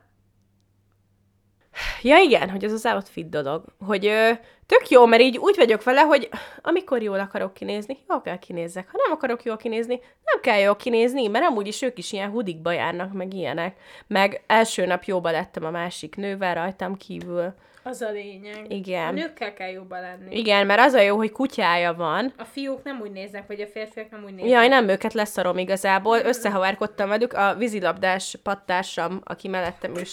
[2.01, 3.63] Ja igen, hogy ez az outfit dolog.
[3.85, 4.31] Hogy ö,
[4.78, 6.30] tök jó, mert így úgy vagyok vele, hogy
[6.61, 8.89] amikor jól akarok kinézni, jól kell kinézzek.
[8.91, 12.30] Ha nem akarok jól kinézni, nem kell jól kinézni, mert amúgy is ők is ilyen
[12.30, 13.78] hudikba járnak, meg ilyenek.
[14.07, 17.53] Meg első nap jóba lettem a másik nővel rajtam kívül.
[17.84, 18.65] Az a lényeg.
[18.69, 19.07] Igen.
[19.07, 20.38] A nőkkel kell jobban lenni.
[20.38, 23.67] Igen, mert az a jó, hogy kutyája van, A fiúk nem úgy néznek, vagy a
[23.67, 24.51] férfiak nem úgy néznek.
[24.51, 26.17] Jaj, nem őket leszarom igazából.
[26.17, 27.34] Összehaverkodtam velük.
[27.34, 30.03] A vízilabdás pattársam, aki mellettem ül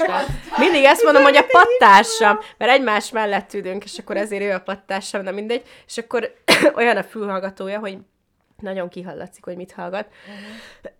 [0.59, 4.61] Mindig ezt mondom, hogy a pattársam, mert egymás mellett ülünk, és akkor ezért ő a
[4.61, 5.63] pattársam, de mindegy.
[5.87, 6.35] És akkor
[6.77, 7.99] olyan a fülhallgatója, hogy
[8.61, 10.07] nagyon kihallatszik, hogy mit hallgat.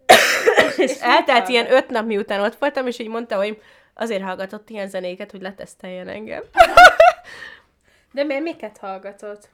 [0.77, 3.59] és eltelt ilyen öt nap, miután ott voltam, és így mondta, hogy
[3.99, 6.43] azért hallgatott ilyen zenéket, hogy leteszteljen engem.
[8.13, 9.49] De miért miket hallgatott?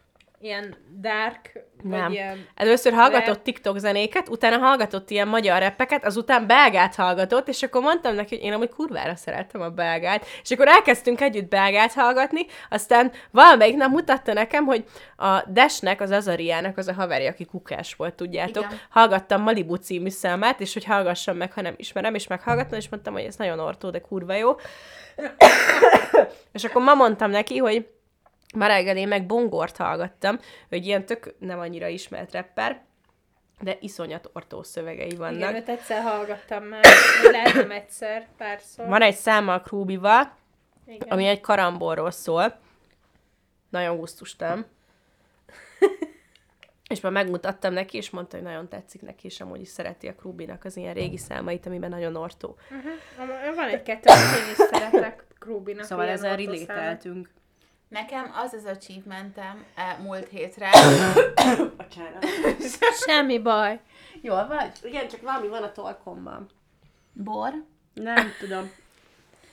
[0.45, 2.01] Ilyen dark, Nem.
[2.01, 2.47] vagy ilyen...
[2.55, 3.43] Először hallgatott Rap.
[3.43, 8.45] TikTok zenéket, utána hallgatott ilyen magyar reppeket, azután belgát hallgatott, és akkor mondtam neki, hogy
[8.45, 13.91] én amúgy kurvára szerettem a belgát, és akkor elkezdtünk együtt belgát hallgatni, aztán valamelyik nap
[13.91, 14.85] mutatta nekem, hogy
[15.17, 18.79] a Desnek, az Azariának az a haverja, aki kukás volt, tudjátok, Igen.
[18.91, 23.13] hallgattam Malibu című számát, és hogy hallgassam meg, ha nem ismerem, és meghallgattam, és mondtam,
[23.13, 24.57] hogy ez nagyon ortó, de kurva jó.
[26.53, 27.87] és akkor ma mondtam neki, hogy
[28.55, 30.39] Ma reggel én meg Bongort hallgattam,
[30.69, 32.83] hogy ilyen tök nem annyira ismert rapper,
[33.61, 35.39] de iszonyat ortó szövegei vannak.
[35.39, 36.85] Igen, őt egyszer hallgattam már,
[37.31, 38.87] lehet nem egyszer, párszor.
[38.87, 40.37] Van egy száma a Krúbival,
[40.87, 41.09] Igen.
[41.09, 42.59] ami egy karambolról szól.
[43.71, 44.65] Nagyon gusztustam.
[46.89, 50.15] és már megmutattam neki, és mondta, hogy nagyon tetszik neki, és amúgy is szereti a
[50.15, 52.57] Krúbinak az ilyen régi számait, amiben nagyon ortó.
[52.71, 53.55] Uh-huh.
[53.55, 55.85] Van egy kettő, amit én is szeretek, Krubinak.
[55.85, 57.29] Szóval ilyen ezzel ortoszámot.
[57.89, 60.70] Nekem az az achievementem e, múlt hétre.
[63.07, 63.80] Semmi baj.
[64.20, 64.70] Jól vagy?
[64.82, 66.49] Igen, csak valami van a torkomban.
[67.12, 67.53] Bor?
[67.95, 68.70] Nem tudom.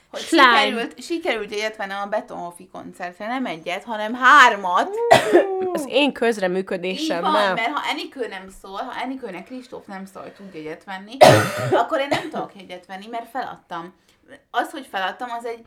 [0.09, 0.59] Hogy Slime.
[0.59, 4.89] sikerült, sikerült egyet venni a Betonhofi koncertre, nem egyet, hanem hármat.
[5.73, 7.53] Az én Így közreműködésem, van, nem.
[7.53, 11.17] mert ha Enikő nem szól, ha Enikőnek Kristóf nem szól, hogy tud jegyet venni,
[11.71, 13.93] akkor én nem tudok jegyet venni, mert feladtam.
[14.51, 15.65] Az, hogy feladtam, az egy,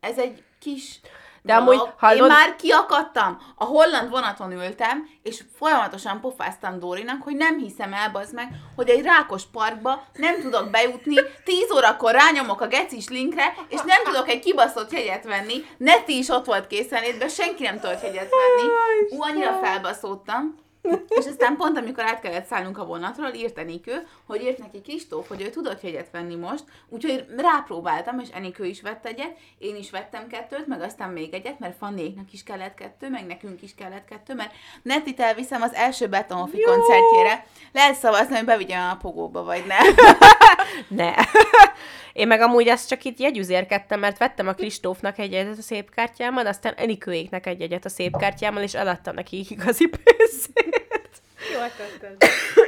[0.00, 1.00] ez egy kis
[1.46, 1.94] De amúgy dolog.
[1.98, 3.38] hallod- Én már kiakadtam.
[3.56, 8.88] A holland vonaton ültem, és folyamatosan pofáztam Dórinak, hogy nem hiszem el, bazd meg, hogy
[8.88, 11.14] egy rákos parkba nem tudok bejutni,
[11.44, 15.64] 10 órakor rányomok a gecis linkre, és nem tudok egy kibaszott jegyet venni.
[15.76, 18.70] Neti is ott volt készenlétben, senki nem tudott jegyet venni.
[19.10, 20.62] Ú, annyira felbaszódtam.
[21.08, 25.28] És aztán pont, amikor át kellett szállnunk a vonatról, írt Enikő, hogy írt neki Kristóf,
[25.28, 29.90] hogy ő tudott jegyet venni most, úgyhogy rápróbáltam, és Enikő is vett egyet, én is
[29.90, 34.04] vettem kettőt, meg aztán még egyet, mert Fannéknak is kellett kettő, meg nekünk is kellett
[34.04, 37.46] kettő, mert Nettit elviszem az első Betonhofi koncertjére.
[37.72, 39.76] Lehet szavazni, hogy bevigyem a pogóba, vagy ne.
[40.88, 41.14] Ne.
[42.14, 45.90] Én meg amúgy ezt csak itt jegyüzérkedtem, mert vettem a Kristófnak egy jegyet a szép
[45.90, 50.82] kártyámmal, aztán Enikőéknek egy jegyet a szép kártyámmal, és eladtam nekik igazi pénzét.
[51.52, 52.16] Jól tetted.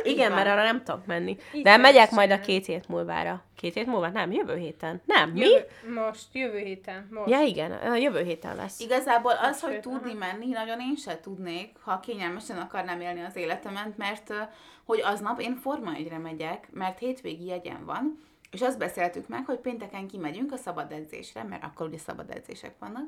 [0.02, 1.36] Igen, mert arra nem tudok menni.
[1.52, 3.44] Így De megyek majd a két hét múlvára.
[3.56, 4.08] Két hét múlva?
[4.08, 5.02] Nem, jövő héten.
[5.04, 5.48] Nem, mi?
[5.48, 7.08] Jövő, most, jövő héten.
[7.10, 7.30] Most.
[7.30, 8.80] Ja, igen, a jövő héten lesz.
[8.80, 10.18] Igazából az, hogy Sőt, tudni aha.
[10.18, 14.32] menni, nagyon én se tudnék, ha kényelmesen akarnám élni az életemet, mert
[14.84, 19.58] hogy aznap én Forma 1 megyek, mert hétvégi jegyem van, és azt beszéltük meg, hogy
[19.58, 23.04] pénteken kimegyünk a szabad edzésre, mert akkor ugye szabad edzések vannak,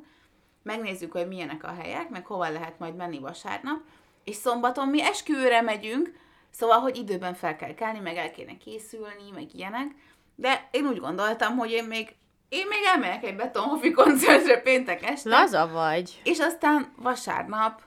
[0.63, 3.81] megnézzük, hogy milyenek a helyek, meg hova lehet majd menni vasárnap,
[4.25, 6.13] és szombaton mi esküvőre megyünk,
[6.51, 9.95] szóval, hogy időben fel kell kelni, meg el kéne készülni, meg ilyenek,
[10.35, 12.17] de én úgy gondoltam, hogy én még
[12.49, 15.29] én még elmegyek egy Betonhofi koncertre péntek este.
[15.29, 16.21] Laza vagy.
[16.25, 17.83] És aztán vasárnap,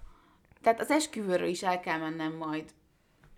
[0.62, 2.64] tehát az esküvőről is el kell mennem majd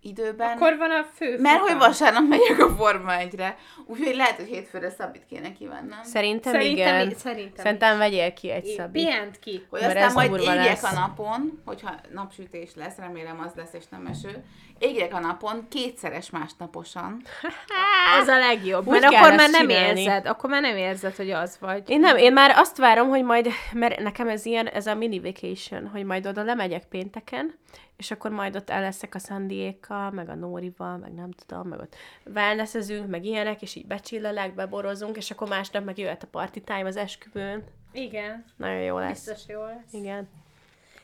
[0.04, 0.50] időben.
[0.56, 3.56] Akkor van a fő mert hogy vasárnap megyek a Forma 1-re.
[3.86, 5.98] Úgyhogy lehet, hogy hétfőre szabit kéne kivennem.
[6.02, 7.10] Szerintem, Szerintem, igen.
[7.10, 7.64] i- szerintem.
[7.64, 9.04] Szerintem vegyél ki egy szabit.
[9.04, 9.66] Pihent ki.
[9.70, 10.82] Hogy Mert aztán majd égjek lesz.
[10.82, 14.44] a napon, hogyha napsütés lesz, remélem az lesz és nem eső,
[14.78, 17.22] égjek a napon kétszeres másnaposan.
[18.20, 18.86] Az a legjobb.
[18.86, 20.00] Mert akkor már nem csinálni.
[20.00, 20.26] érzed.
[20.26, 21.82] Akkor már nem érzed, hogy az vagy.
[21.90, 25.20] Én nem, én már azt várom, hogy majd, mert nekem ez ilyen, ez a mini
[25.20, 27.54] vacation, hogy majd oda lemegyek pénteken,
[27.96, 31.78] és akkor majd ott el leszek a Szandiékkal, meg a Nórival, meg nem tudom, meg
[31.78, 31.96] ott
[32.34, 36.86] wellnessezünk, meg ilyenek, és így becsillelek, beborozunk, és akkor másnap meg jöhet a party time
[36.86, 37.64] az esküvőn.
[37.92, 38.44] Igen.
[38.56, 39.24] Nagyon jó lesz.
[39.24, 39.92] Biztos jó lesz.
[39.92, 40.28] Igen.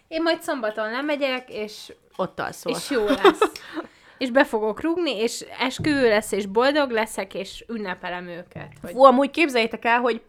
[0.09, 2.73] Én majd szombaton lemegyek, és, Ott alszol.
[2.73, 3.41] és jó lesz.
[4.19, 8.73] és be fogok rúgni, és esküvő lesz, és boldog leszek, és ünnepelem őket.
[8.81, 8.91] Hogy...
[8.91, 10.23] Fú, amúgy képzeljétek el, hogy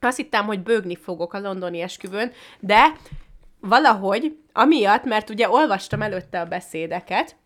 [0.00, 2.92] azt hittem, hogy bőgni fogok a londoni esküvőn, de
[3.62, 7.36] valahogy, amiatt, mert ugye olvastam előtte a beszédeket,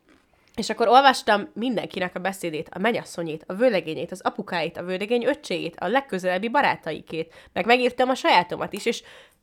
[0.54, 5.76] és akkor olvastam mindenkinek a beszédét, a mennyasszonyét, a vőlegényét, az apukáit, a vőlegény öccséjét,
[5.78, 9.02] a legközelebbi barátaikét, meg megírtam a sajátomat is, és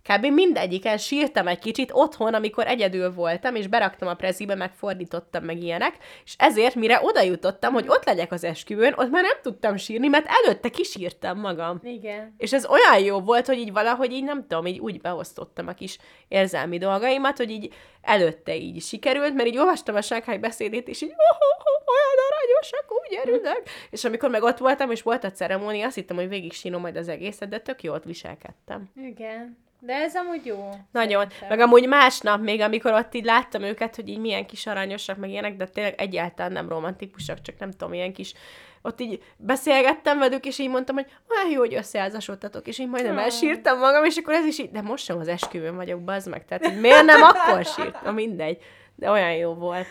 [0.09, 0.25] kb.
[0.25, 5.97] mindegyiken sírtam egy kicsit otthon, amikor egyedül voltam, és beraktam a prezibe, megfordítottam meg ilyenek,
[6.25, 10.07] és ezért, mire oda jutottam, hogy ott legyek az esküvőn, ott már nem tudtam sírni,
[10.07, 11.79] mert előtte kisírtam magam.
[11.83, 12.33] Igen.
[12.37, 15.73] És ez olyan jó volt, hogy így valahogy így nem tudom, így úgy beosztottam a
[15.73, 15.97] kis
[16.27, 21.09] érzelmi dolgaimat, hogy így előtte így sikerült, mert így olvastam a Shanghai beszédét, és így
[21.09, 23.69] oh, oh, oh, olyan aranyosak, úgy örülök.
[23.89, 26.95] És amikor meg ott voltam, és volt a ceremónia, azt hittem, hogy végig sírom majd
[26.95, 28.89] az egészet, de tök jól viselkedtem.
[28.95, 29.57] Igen.
[29.85, 30.69] De ez amúgy jó.
[30.91, 31.21] Nagyon.
[31.21, 31.47] szerintem.
[31.49, 35.29] Meg amúgy másnap még, amikor ott így láttam őket, hogy így milyen kis aranyosak, meg
[35.29, 38.33] ilyenek, de tényleg egyáltalán nem romantikusak, csak nem tudom, ilyen kis
[38.81, 43.17] ott így beszélgettem velük, és így mondtam, hogy olyan jó, hogy összeházasodtatok, és így majdnem
[43.17, 46.45] elsírtam magam, és akkor ez is így, de most sem az esküvőn vagyok, bazd meg,
[46.45, 48.57] tehát hogy miért nem akkor sírtam, mindegy.
[48.95, 49.85] De olyan jó volt.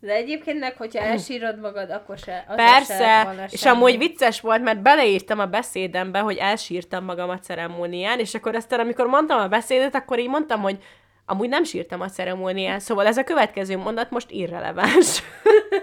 [0.00, 2.44] De egyébként meg, hogyha elsírod magad, akkor se.
[2.48, 3.76] az se Persze, volna és semmi.
[3.76, 8.80] amúgy vicces volt, mert beleírtam a beszédembe, hogy elsírtam magam a ceremónián, és akkor aztán,
[8.80, 10.78] amikor mondtam a beszédet, akkor így mondtam, hogy
[11.26, 15.22] amúgy nem sírtam a ceremónián, szóval ez a következő mondat most irreleváns.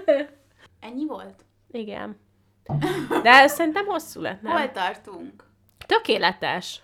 [0.87, 1.45] Ennyi volt?
[1.71, 2.19] Igen.
[3.23, 4.51] De szerintem hosszú lett, nem?
[4.57, 5.43] Hol tartunk?
[5.85, 6.81] Tökéletes.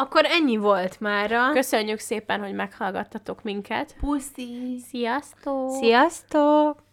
[0.00, 1.52] Akkor ennyi volt mára.
[1.52, 3.96] Köszönjük szépen, hogy meghallgattatok minket.
[4.00, 4.78] Puszi!
[4.88, 5.70] Sziasztok!
[5.70, 6.86] Sziasztok!